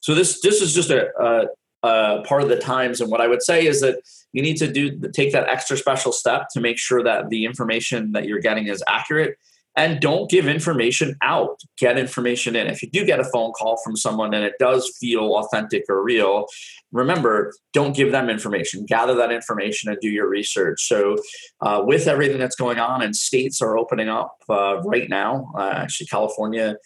So 0.00 0.14
this 0.14 0.40
this 0.40 0.60
is 0.60 0.74
just 0.74 0.90
a, 0.90 1.10
a 1.20 1.46
uh, 1.82 2.22
part 2.24 2.42
of 2.42 2.48
the 2.48 2.58
times. 2.58 3.00
And 3.00 3.10
what 3.10 3.20
I 3.20 3.28
would 3.28 3.42
say 3.42 3.66
is 3.66 3.80
that 3.80 4.00
you 4.32 4.42
need 4.42 4.56
to 4.58 4.70
do 4.70 4.98
take 5.12 5.32
that 5.32 5.48
extra 5.48 5.76
special 5.76 6.12
step 6.12 6.48
to 6.52 6.60
make 6.60 6.78
sure 6.78 7.02
that 7.02 7.28
the 7.30 7.44
information 7.44 8.12
that 8.12 8.26
you're 8.26 8.40
getting 8.40 8.66
is 8.66 8.82
accurate. 8.86 9.36
And 9.76 10.00
don't 10.00 10.28
give 10.28 10.48
information 10.48 11.16
out. 11.22 11.60
Get 11.78 11.96
information 11.96 12.56
in. 12.56 12.66
If 12.66 12.82
you 12.82 12.90
do 12.90 13.04
get 13.04 13.20
a 13.20 13.24
phone 13.24 13.52
call 13.52 13.80
from 13.84 13.96
someone 13.96 14.34
and 14.34 14.44
it 14.44 14.54
does 14.58 14.92
feel 15.00 15.36
authentic 15.36 15.84
or 15.88 16.02
real, 16.02 16.46
remember, 16.90 17.52
don't 17.72 17.94
give 17.94 18.10
them 18.10 18.28
information. 18.28 18.84
Gather 18.84 19.14
that 19.14 19.30
information 19.30 19.88
and 19.88 19.98
do 20.00 20.08
your 20.08 20.28
research. 20.28 20.82
So, 20.86 21.16
uh, 21.60 21.82
with 21.84 22.08
everything 22.08 22.38
that's 22.38 22.56
going 22.56 22.80
on, 22.80 23.00
and 23.00 23.14
states 23.14 23.62
are 23.62 23.78
opening 23.78 24.08
up 24.08 24.36
uh, 24.48 24.82
right 24.82 25.08
now, 25.08 25.52
uh, 25.56 25.70
actually, 25.76 26.08
California 26.08 26.76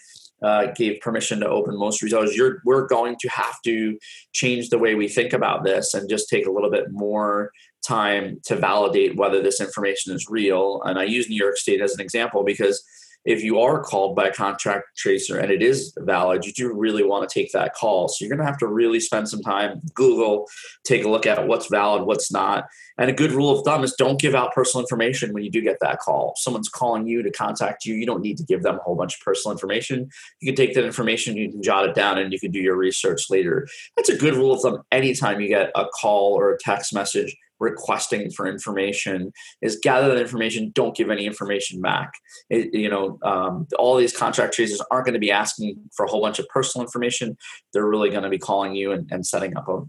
uh, 0.45 0.67
gave 0.77 1.01
permission 1.01 1.41
to 1.41 1.49
open 1.49 1.77
most 1.77 2.03
retailers, 2.03 2.37
you're, 2.37 2.61
we're 2.67 2.87
going 2.87 3.17
to 3.19 3.29
have 3.29 3.61
to 3.63 3.99
change 4.35 4.69
the 4.69 4.79
way 4.79 4.95
we 4.95 5.09
think 5.09 5.33
about 5.33 5.65
this 5.65 5.95
and 5.95 6.09
just 6.09 6.29
take 6.29 6.47
a 6.47 6.51
little 6.51 6.71
bit 6.71 6.93
more 6.93 7.51
time 7.87 8.41
to 8.45 8.55
validate 8.55 9.17
whether 9.17 9.43
this 9.43 9.61
information 9.61 10.15
is 10.15 10.27
real. 10.29 10.83
And 10.85 10.99
I 10.99 11.05
use 11.05 11.31
New 11.31 11.43
York 11.43 11.57
State 11.57 11.81
as 11.81 11.95
an 11.95 12.01
example 12.01 12.45
because 12.45 12.85
if 13.25 13.43
you 13.43 13.59
are 13.59 13.83
called 13.83 14.15
by 14.15 14.29
a 14.29 14.33
contract 14.33 14.97
tracer 14.97 15.39
and 15.39 15.51
it 15.51 15.63
is 15.63 15.95
valid, 15.99 16.45
you 16.45 16.53
do 16.53 16.73
really 16.73 17.03
want 17.03 17.29
to 17.29 17.33
take 17.33 17.53
that 17.53 17.75
call. 17.75 18.09
So 18.09 18.25
you're 18.25 18.35
going 18.35 18.45
to 18.45 18.51
have 18.51 18.59
to 18.59 18.67
really 18.67 19.01
spend 19.01 19.29
some 19.29 19.41
time, 19.41 19.81
Google, 19.95 20.47
take 20.85 21.05
a 21.05 21.09
look 21.09 21.27
at 21.27 21.47
what's 21.47 21.69
valid, 21.69 22.03
what's 22.03 22.31
not. 22.31 22.67
And 22.99 23.11
a 23.11 23.15
good 23.15 23.33
rule 23.33 23.51
of 23.51 23.65
thumb 23.65 23.83
is 23.83 23.95
don't 23.95 24.21
give 24.21 24.35
out 24.35 24.55
personal 24.55 24.85
information 24.85 25.33
when 25.33 25.43
you 25.43 25.51
do 25.51 25.61
get 25.61 25.79
that 25.81 25.99
call. 25.99 26.35
If 26.37 26.43
someone's 26.43 26.69
calling 26.69 27.07
you 27.07 27.23
to 27.23 27.31
contact 27.31 27.85
you, 27.85 27.95
you 27.95 28.07
don't 28.07 28.23
need 28.23 28.37
to 28.39 28.45
give 28.45 28.63
them 28.63 28.77
a 28.77 28.83
whole 28.83 28.95
bunch 28.95 29.15
of 29.15 29.21
personal 29.21 29.53
information. 29.53 30.09
You 30.41 30.53
can 30.53 30.57
take 30.57 30.75
that 30.75 30.85
information, 30.85 31.37
you 31.37 31.51
can 31.51 31.63
jot 31.63 31.89
it 31.89 31.95
down, 31.95 32.19
and 32.19 32.33
you 32.33 32.39
can 32.39 32.51
do 32.51 32.61
your 32.61 32.77
research 32.77 33.31
later. 33.31 33.67
That's 33.97 34.11
a 34.11 34.17
good 34.17 34.35
rule 34.35 34.53
of 34.53 34.61
thumb 34.61 34.83
anytime 34.93 35.41
you 35.41 35.49
get 35.49 35.71
a 35.75 35.87
call 35.87 36.35
or 36.35 36.53
a 36.53 36.59
text 36.59 36.95
message 36.95 37.37
requesting 37.61 38.31
for 38.31 38.47
information 38.47 39.33
is 39.63 39.79
gather 39.83 40.09
that 40.09 40.21
information 40.21 40.71
don't 40.75 40.97
give 40.97 41.11
any 41.11 41.27
information 41.27 41.81
back. 41.81 42.13
It, 42.51 42.75
you 42.75 42.89
know 42.89 43.19
um, 43.23 43.67
all 43.79 43.97
these 43.97 44.17
contract 44.17 44.55
tracers 44.55 44.83
aren't 44.91 45.07
going 45.07 45.15
to 45.15 45.21
be 45.21 45.31
asking 45.31 45.77
for 45.97 46.05
a 46.05 46.09
whole 46.09 46.21
bunch 46.21 46.39
of 46.39 46.49
personal 46.49 46.85
information. 46.85 47.37
They're 47.73 47.87
really 47.87 48.11
going 48.11 48.25
to 48.25 48.31
be 48.31 48.39
calling 48.39 48.75
you 48.75 48.93
and, 48.93 49.11
and 49.11 49.27
setting 49.27 49.57
up 49.57 49.69
a, 49.69 49.83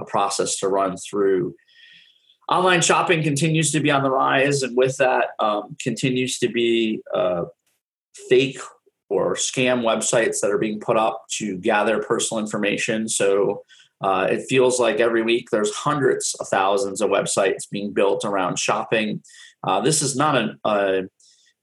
a 0.00 0.04
process 0.04 0.56
to 0.58 0.68
run 0.68 0.96
through. 0.96 1.54
Online 2.48 2.80
shopping 2.80 3.22
continues 3.22 3.70
to 3.72 3.80
be 3.80 3.90
on 3.90 4.02
the 4.02 4.10
rise 4.10 4.62
and 4.62 4.74
with 4.74 4.96
that 4.96 5.30
um, 5.38 5.76
continues 5.82 6.38
to 6.38 6.48
be 6.48 7.00
uh, 7.14 7.44
fake 8.28 8.58
or 9.10 9.34
scam 9.34 9.82
websites 9.82 10.40
that 10.40 10.50
are 10.50 10.58
being 10.58 10.80
put 10.80 10.96
up 10.96 11.24
to 11.30 11.56
gather 11.58 12.02
personal 12.02 12.42
information. 12.42 13.08
So 13.08 13.64
uh, 14.00 14.28
it 14.30 14.46
feels 14.48 14.78
like 14.78 15.00
every 15.00 15.22
week 15.22 15.48
there's 15.50 15.74
hundreds 15.74 16.34
of 16.40 16.48
thousands 16.48 17.00
of 17.00 17.10
websites 17.10 17.68
being 17.70 17.92
built 17.92 18.24
around 18.24 18.58
shopping. 18.58 19.22
Uh, 19.64 19.80
this 19.80 20.02
is 20.02 20.16
not 20.16 20.36
a, 20.36 20.56
a, 20.64 21.02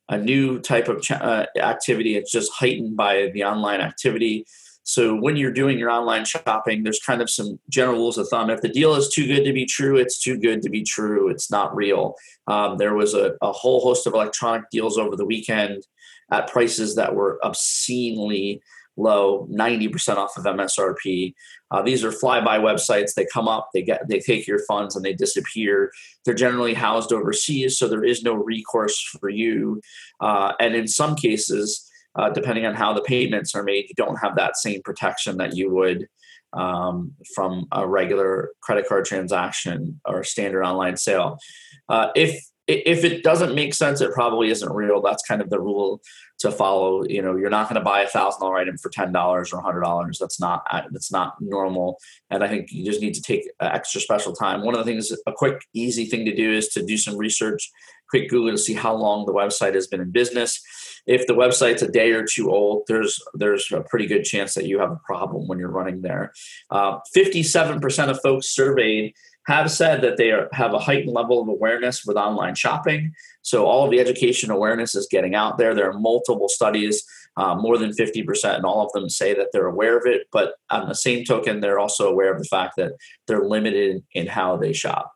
a 0.10 0.18
new 0.18 0.60
type 0.60 0.88
of 0.88 1.02
ch- 1.02 1.12
uh, 1.12 1.46
activity, 1.58 2.16
it's 2.18 2.32
just 2.32 2.52
heightened 2.52 2.98
by 2.98 3.32
the 3.34 3.44
online 3.44 3.82
activity. 3.82 4.46
So 4.88 5.16
when 5.16 5.36
you're 5.36 5.52
doing 5.52 5.80
your 5.80 5.90
online 5.90 6.26
shopping, 6.26 6.84
there's 6.84 7.00
kind 7.00 7.20
of 7.20 7.30
some 7.30 7.60
general 7.70 7.98
rules 7.98 8.20
of 8.20 8.28
thumb. 8.28 8.52
If 8.52 8.62
the 8.62 8.70
deal 8.70 8.94
is 8.94 9.10
too 9.10 9.26
good 9.26 9.44
to 9.44 9.52
be 9.52 9.66
true, 9.66 9.98
it's 9.98 10.22
too 10.22 10.38
good 10.38 10.62
to 10.62 10.70
be 10.70 10.84
true. 10.84 11.28
It's 11.30 11.50
not 11.50 11.76
real. 11.76 12.14
Um, 12.46 12.78
there 12.78 12.94
was 12.94 13.16
a, 13.16 13.34
a, 13.42 13.52
whole 13.52 13.82
host 13.82 14.06
of 14.06 14.14
electronic 14.14 14.70
deals 14.70 15.00
over 15.00 15.16
the 15.16 15.26
weekend 15.26 15.88
at 16.32 16.52
prices 16.52 16.96
that 16.98 17.16
were 17.16 17.40
obscenely 17.44 18.62
low, 18.96 19.48
90% 19.52 20.18
off 20.18 20.38
of 20.38 20.44
MSRP. 20.44 21.34
Uh, 21.72 21.82
these 21.82 22.04
are 22.04 22.12
flyby 22.12 22.60
websites. 22.60 23.14
They 23.14 23.26
come 23.34 23.48
up, 23.48 23.70
they 23.74 23.82
get, 23.82 24.08
they 24.08 24.20
take 24.20 24.48
your 24.48 24.60
funds, 24.66 24.96
and 24.96 25.04
they 25.04 25.14
disappear. 25.14 25.92
They're 26.24 26.34
generally 26.34 26.74
housed 26.74 27.12
overseas, 27.12 27.78
so 27.78 27.88
there 27.88 28.04
is 28.04 28.24
no 28.24 28.34
recourse 28.34 29.02
for 29.20 29.30
you. 29.30 29.82
Uh, 30.20 30.54
and 30.60 30.76
in 30.76 30.88
some 30.88 31.16
cases, 31.16 31.90
uh, 32.16 32.30
depending 32.30 32.66
on 32.66 32.76
how 32.76 32.94
the 32.94 33.02
payments 33.02 33.56
are 33.56 33.64
made, 33.64 33.86
you 33.90 33.96
don't 33.96 34.18
have 34.18 34.36
that 34.36 34.58
same 34.58 34.82
protection 34.84 35.38
that 35.38 35.56
you 35.56 35.74
would 35.74 36.08
um, 36.54 37.12
from 37.34 37.66
a 37.72 37.88
regular 37.88 38.52
credit 38.62 38.88
card 38.88 39.06
transaction 39.06 40.00
or 40.06 40.24
standard 40.24 40.64
online 40.64 40.98
sale. 40.98 41.38
Uh, 41.90 42.10
if 42.16 42.44
if 42.68 43.04
it 43.04 43.22
doesn't 43.22 43.54
make 43.54 43.76
sense, 43.76 44.02
it 44.02 44.12
probably 44.12 44.50
isn't 44.50 44.72
real. 44.72 45.00
That's 45.00 45.22
kind 45.22 45.40
of 45.40 45.52
the 45.52 45.60
rule 45.60 46.02
to 46.40 46.52
follow. 46.52 47.06
You 47.06 47.22
know, 47.22 47.36
you're 47.36 47.50
not 47.50 47.70
going 47.70 47.80
to 47.80 47.86
buy 47.86 48.02
a 48.02 48.08
thousand 48.08 48.42
dollar 48.42 48.58
item 48.58 48.78
for 48.78 48.90
ten 48.90 49.12
dollars 49.12 49.54
or 49.54 49.60
a 49.60 49.64
hundred 49.64 49.82
dollars. 49.82 50.18
That's 50.20 50.40
not 50.40 50.64
that's 50.92 51.12
not 51.12 51.36
normal. 51.40 51.98
And 52.30 52.44
I 52.44 52.48
think 52.48 52.72
you 52.72 52.86
just 52.86 53.02
need 53.02 53.14
to 53.16 53.22
take 53.22 53.50
extra 53.60 54.02
special 54.02 54.34
time. 54.34 54.64
One 54.64 54.76
of 54.76 54.84
the 54.84 54.92
things, 54.92 55.12
a 55.26 55.32
quick, 55.32 55.62
easy 55.74 56.06
thing 56.06 56.26
to 56.26 56.36
do 56.36 56.52
is 56.52 56.70
to 56.70 56.86
do 56.86 56.98
some 56.98 57.18
research, 57.18 57.72
quick 58.10 58.30
Google 58.30 58.52
to 58.52 58.58
see 58.58 58.74
how 58.74 58.94
long 58.94 59.26
the 59.26 59.34
website 59.34 59.76
has 59.76 59.88
been 59.88 60.02
in 60.02 60.12
business. 60.12 60.62
If 61.08 61.28
the 61.28 61.36
website's 61.36 61.84
a 61.84 61.92
day 61.92 62.12
or 62.12 62.26
two 62.26 62.52
old, 62.52 62.84
there's 62.88 63.22
there's 63.36 63.72
a 63.72 63.82
pretty 63.82 64.08
good 64.08 64.24
chance 64.24 64.56
that 64.56 64.66
you 64.66 64.80
have 64.80 64.92
a 64.92 65.00
problem 65.06 65.48
when 65.48 65.60
you're 65.60 65.70
running 65.70 66.02
there. 66.02 66.34
Uh, 66.72 66.98
fifty-seven 67.14 67.80
percent 67.80 68.10
of 68.10 68.20
folks 68.22 68.48
surveyed 68.48 69.14
have 69.48 69.72
said 69.72 70.02
that 70.02 70.18
they 70.18 70.32
are, 70.32 70.50
have 70.54 70.74
a 70.74 70.80
heightened 70.80 71.14
level 71.14 71.42
of 71.42 71.48
awareness 71.48 72.06
with 72.06 72.18
online 72.18 72.56
shopping. 72.56 73.14
So 73.44 73.66
all 73.66 73.86
of 73.86 73.92
the 73.92 74.00
education 74.00 74.50
awareness 74.50 74.96
is 74.96 75.08
getting 75.10 75.36
out 75.36 75.58
there. 75.58 75.76
There 75.76 75.90
are 75.90 76.00
multiple 76.00 76.50
studies 76.50 77.06
uh, 77.38 77.56
more 77.56 77.78
than 77.78 77.92
50%, 77.92 78.56
and 78.56 78.66
all 78.66 78.86
of 78.86 78.92
them 78.94 79.10
say 79.10 79.34
that 79.34 79.48
they're 79.52 79.68
aware 79.68 79.98
of 79.98 80.06
it. 80.06 80.28
But 80.32 80.56
on 80.70 80.88
the 80.88 80.96
same 80.96 81.26
token, 81.26 81.60
they're 81.60 81.80
also 81.80 82.10
aware 82.10 82.34
of 82.34 82.40
the 82.40 82.46
fact 82.46 82.74
that 82.78 82.94
they're 83.28 83.46
limited 83.46 84.04
in 84.14 84.28
how 84.28 84.58
they 84.58 84.74
shop. 84.74 85.12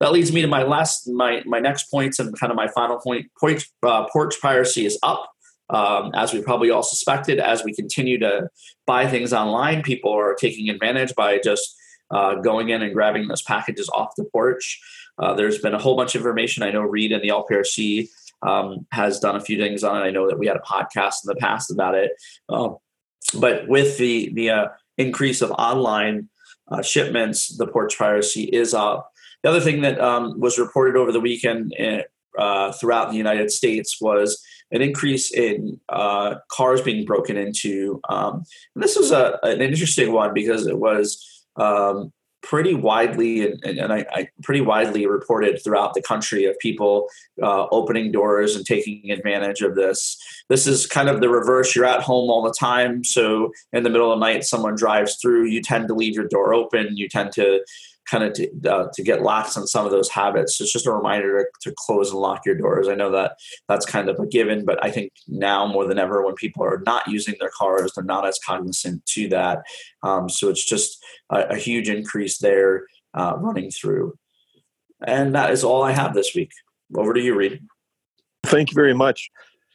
That 0.00 0.12
leads 0.12 0.32
me 0.32 0.40
to 0.40 0.48
my 0.48 0.62
last, 0.62 1.06
my 1.08 1.42
my 1.44 1.60
next 1.60 1.90
points, 1.90 2.18
and 2.18 2.36
kind 2.40 2.50
of 2.50 2.56
my 2.56 2.68
final 2.68 2.98
point. 2.98 3.26
Point 3.38 3.66
uh, 3.82 4.06
porch 4.08 4.40
piracy 4.40 4.86
is 4.86 4.98
up. 5.02 5.30
Um, 5.68 6.10
as 6.14 6.32
we 6.32 6.42
probably 6.42 6.70
all 6.70 6.82
suspected, 6.82 7.38
as 7.38 7.62
we 7.62 7.74
continue 7.74 8.18
to 8.18 8.48
buy 8.86 9.06
things 9.06 9.34
online, 9.34 9.82
people 9.82 10.10
are 10.10 10.34
taking 10.34 10.70
advantage 10.70 11.14
by 11.14 11.38
just 11.38 11.76
uh, 12.10 12.36
going 12.36 12.70
in 12.70 12.82
and 12.82 12.94
grabbing 12.94 13.28
those 13.28 13.42
packages 13.42 13.88
off 13.90 14.14
the 14.16 14.24
porch. 14.24 14.80
Uh, 15.18 15.34
there's 15.34 15.58
been 15.58 15.74
a 15.74 15.78
whole 15.78 15.96
bunch 15.96 16.14
of 16.14 16.20
information. 16.20 16.62
I 16.62 16.70
know 16.70 16.82
Reed 16.82 17.12
and 17.12 17.22
the 17.22 17.28
LPRC 17.28 18.08
um, 18.42 18.86
has 18.92 19.20
done 19.20 19.36
a 19.36 19.40
few 19.40 19.58
things 19.58 19.84
on 19.84 20.00
it. 20.00 20.04
I 20.04 20.10
know 20.10 20.28
that 20.28 20.38
we 20.38 20.46
had 20.46 20.56
a 20.56 20.60
podcast 20.60 21.24
in 21.24 21.28
the 21.28 21.36
past 21.36 21.70
about 21.70 21.94
it. 21.94 22.12
Um, 22.48 22.76
but 23.38 23.68
with 23.68 23.98
the 23.98 24.32
the 24.34 24.50
uh, 24.50 24.68
increase 24.96 25.42
of 25.42 25.50
online 25.52 26.28
uh, 26.70 26.82
shipments, 26.82 27.56
the 27.56 27.66
porch 27.66 27.98
piracy 27.98 28.44
is 28.44 28.74
up. 28.74 29.10
The 29.42 29.50
other 29.50 29.60
thing 29.60 29.82
that 29.82 30.00
um, 30.00 30.40
was 30.40 30.58
reported 30.58 30.96
over 30.96 31.12
the 31.12 31.20
weekend 31.20 31.72
in, 31.74 32.02
uh, 32.38 32.72
throughout 32.72 33.10
the 33.10 33.16
United 33.16 33.50
States 33.50 33.98
was 34.00 34.42
an 34.70 34.82
increase 34.82 35.32
in 35.32 35.80
uh, 35.88 36.36
cars 36.50 36.80
being 36.80 37.04
broken 37.04 37.36
into. 37.36 38.00
Um, 38.08 38.44
this 38.76 38.96
was 38.96 39.10
a, 39.10 39.38
an 39.42 39.60
interesting 39.60 40.12
one 40.12 40.32
because 40.32 40.66
it 40.66 40.78
was 40.78 41.39
um, 41.56 42.12
pretty 42.42 42.74
widely 42.74 43.46
and, 43.46 43.62
and 43.78 43.92
I, 43.92 44.06
I, 44.12 44.28
pretty 44.42 44.62
widely 44.62 45.06
reported 45.06 45.62
throughout 45.62 45.94
the 45.94 46.02
country 46.02 46.46
of 46.46 46.58
people 46.58 47.06
uh, 47.42 47.66
opening 47.70 48.12
doors 48.12 48.56
and 48.56 48.64
taking 48.64 49.10
advantage 49.10 49.60
of 49.60 49.74
this. 49.74 50.16
This 50.48 50.66
is 50.66 50.86
kind 50.86 51.08
of 51.08 51.20
the 51.20 51.28
reverse. 51.28 51.76
You're 51.76 51.84
at 51.84 52.02
home 52.02 52.30
all 52.30 52.42
the 52.42 52.54
time, 52.58 53.04
so 53.04 53.52
in 53.72 53.82
the 53.82 53.90
middle 53.90 54.12
of 54.12 54.18
the 54.18 54.24
night, 54.24 54.44
someone 54.44 54.74
drives 54.74 55.16
through. 55.20 55.46
You 55.46 55.62
tend 55.62 55.88
to 55.88 55.94
leave 55.94 56.14
your 56.14 56.28
door 56.28 56.54
open. 56.54 56.96
You 56.96 57.08
tend 57.08 57.32
to 57.32 57.60
kind 58.10 58.24
of 58.24 58.32
to, 58.34 58.50
uh, 58.68 58.88
to 58.92 59.02
get 59.02 59.22
lax 59.22 59.56
on 59.56 59.66
some 59.66 59.86
of 59.86 59.92
those 59.92 60.08
habits. 60.08 60.60
It's 60.60 60.72
just 60.72 60.86
a 60.86 60.92
reminder 60.92 61.38
to, 61.38 61.70
to 61.70 61.74
close 61.78 62.10
and 62.10 62.20
lock 62.20 62.44
your 62.44 62.56
doors. 62.56 62.88
I 62.88 62.94
know 62.94 63.10
that 63.12 63.36
that's 63.68 63.86
kind 63.86 64.08
of 64.08 64.18
a 64.18 64.26
given, 64.26 64.64
but 64.64 64.84
I 64.84 64.90
think 64.90 65.12
now 65.28 65.66
more 65.66 65.86
than 65.86 65.98
ever, 65.98 66.24
when 66.24 66.34
people 66.34 66.64
are 66.64 66.82
not 66.84 67.06
using 67.06 67.36
their 67.38 67.50
cars, 67.56 67.92
they're 67.94 68.04
not 68.04 68.26
as 68.26 68.38
cognizant 68.44 69.06
to 69.06 69.28
that. 69.28 69.62
Um, 70.02 70.28
so 70.28 70.48
it's 70.48 70.64
just 70.64 70.98
a, 71.30 71.50
a 71.50 71.56
huge 71.56 71.88
increase 71.88 72.38
there 72.38 72.86
uh, 73.14 73.34
running 73.38 73.70
through. 73.70 74.14
And 75.06 75.34
that 75.34 75.50
is 75.50 75.64
all 75.64 75.82
I 75.82 75.92
have 75.92 76.14
this 76.14 76.34
week. 76.34 76.50
Over 76.96 77.14
to 77.14 77.20
you, 77.20 77.36
Reed. 77.36 77.60
Thank 78.44 78.70
you 78.70 78.74
very 78.74 78.94
much, 78.94 79.30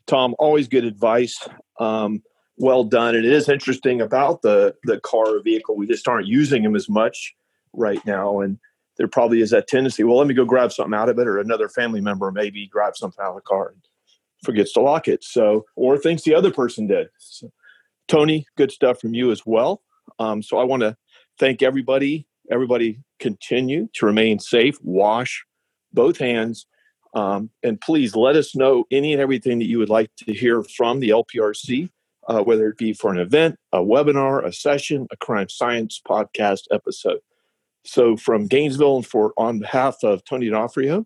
Tom. 0.06 0.36
Always 0.38 0.68
good 0.68 0.84
advice. 0.84 1.38
Um, 1.80 2.22
well 2.58 2.84
done. 2.84 3.16
And 3.16 3.26
it 3.26 3.32
is 3.32 3.48
interesting 3.48 4.02
about 4.02 4.42
the 4.42 4.76
the 4.84 5.00
car 5.00 5.36
or 5.36 5.42
vehicle. 5.42 5.76
We 5.78 5.88
just 5.88 6.08
aren't 6.08 6.28
using 6.28 6.64
them 6.64 6.76
as 6.76 6.90
much 6.90 7.34
right 7.78 8.04
now. 8.06 8.40
And 8.40 8.60
there 8.98 9.08
probably 9.08 9.42
is 9.42 9.52
that 9.52 9.68
tendency, 9.68 10.04
well, 10.04 10.18
let 10.18 10.28
me 10.28 10.34
go 10.34 10.46
grab 10.46 10.72
something 10.72 10.94
out 10.94 11.10
of 11.10 11.20
it, 11.20 11.28
or 11.28 11.40
another 11.40 11.70
family 11.70 12.02
member 12.02 12.32
maybe 12.32 12.68
grab 12.68 12.96
something 12.96 13.24
out 13.24 13.30
of 13.30 13.36
the 13.36 13.42
car 13.42 13.70
and 13.70 13.82
forgets 14.44 14.74
to 14.74 14.82
lock 14.82 15.08
it. 15.08 15.24
So, 15.24 15.66
or 15.76 15.98
thinks 15.98 16.24
the 16.24 16.36
other 16.36 16.52
person 16.52 16.88
did. 16.88 17.10
So, 17.18 17.52
Tony, 18.08 18.46
good 18.58 18.72
stuff 18.72 19.02
from 19.02 19.14
you 19.14 19.32
as 19.32 19.46
well. 19.46 19.82
Um, 20.20 20.42
so 20.42 20.58
I 20.58 20.64
want 20.64 20.82
to 20.82 20.96
thank 21.40 21.62
everybody. 21.62 22.28
Everybody 22.50 23.00
continue 23.20 23.90
to 23.94 24.06
remain 24.06 24.40
safe, 24.40 24.78
wash 24.84 25.44
both 25.92 26.18
hands, 26.20 26.68
um, 27.16 27.50
and 27.64 27.80
please 27.80 28.16
let 28.16 28.36
us 28.36 28.56
know 28.56 28.86
any 28.92 29.14
and 29.14 29.22
everything 29.22 29.58
that 29.60 29.68
you 29.68 29.80
would 29.80 29.90
like 29.90 30.12
to 30.18 30.34
hear 30.34 30.64
from 30.64 31.00
the 31.00 31.10
LPRC, 31.10 31.90
uh, 32.28 32.42
whether 32.42 32.68
it 32.68 32.78
be 32.78 32.94
for 32.94 33.12
an 33.12 33.20
event, 33.20 33.58
a 33.72 33.80
webinar, 33.80 34.46
a 34.46 34.52
session, 34.52 35.08
a 35.12 35.18
crime 35.18 35.48
science 35.48 36.02
podcast 36.08 36.64
episode. 36.72 37.20
So 37.86 38.18
from 38.18 38.48
Gainesville 38.48 38.98
and 38.98 39.06
for 39.06 39.34
on 39.38 39.60
behalf 39.60 39.98
of 40.04 40.24
Tony 40.26 40.50
D'Onofrio, 40.50 41.06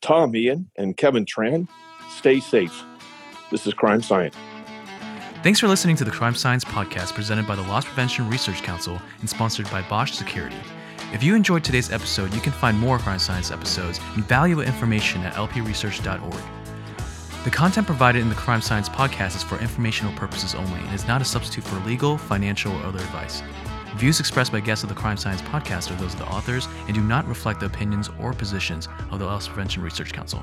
Tom 0.00 0.30
Meehan, 0.30 0.70
and 0.76 0.96
Kevin 0.96 1.24
Tran, 1.24 1.68
stay 2.10 2.40
safe. 2.40 2.82
This 3.50 3.66
is 3.66 3.74
Crime 3.74 4.02
Science. 4.02 4.36
Thanks 5.42 5.60
for 5.60 5.68
listening 5.68 5.96
to 5.96 6.04
the 6.04 6.10
Crime 6.10 6.34
Science 6.34 6.64
podcast 6.64 7.14
presented 7.14 7.46
by 7.46 7.54
the 7.54 7.62
Loss 7.62 7.84
Prevention 7.84 8.28
Research 8.28 8.62
Council 8.62 9.00
and 9.20 9.30
sponsored 9.30 9.70
by 9.70 9.82
Bosch 9.82 10.12
Security. 10.12 10.56
If 11.12 11.22
you 11.22 11.34
enjoyed 11.34 11.64
today's 11.64 11.92
episode, 11.92 12.34
you 12.34 12.40
can 12.40 12.52
find 12.52 12.78
more 12.78 12.98
Crime 12.98 13.18
Science 13.18 13.50
episodes 13.50 14.00
and 14.14 14.24
valuable 14.24 14.62
information 14.62 15.22
at 15.22 15.34
lpresearch.org. 15.34 16.42
The 17.44 17.50
content 17.50 17.86
provided 17.86 18.20
in 18.20 18.28
the 18.28 18.34
Crime 18.34 18.60
Science 18.60 18.88
podcast 18.88 19.36
is 19.36 19.42
for 19.42 19.58
informational 19.58 20.12
purposes 20.14 20.54
only 20.54 20.80
and 20.80 20.94
is 20.94 21.06
not 21.06 21.22
a 21.22 21.24
substitute 21.24 21.64
for 21.64 21.78
legal, 21.86 22.18
financial, 22.18 22.72
or 22.72 22.82
other 22.82 22.98
advice. 22.98 23.42
Views 23.98 24.20
expressed 24.20 24.52
by 24.52 24.60
guests 24.60 24.84
of 24.84 24.88
the 24.88 24.94
Crime 24.94 25.16
Science 25.16 25.42
podcast 25.42 25.90
are 25.90 25.96
those 25.96 26.12
of 26.12 26.20
the 26.20 26.26
authors 26.26 26.68
and 26.86 26.94
do 26.94 27.00
not 27.00 27.26
reflect 27.26 27.58
the 27.58 27.66
opinions 27.66 28.08
or 28.20 28.32
positions 28.32 28.86
of 29.10 29.18
the 29.18 29.24
Loss 29.24 29.48
Prevention 29.48 29.82
Research 29.82 30.12
Council. 30.12 30.40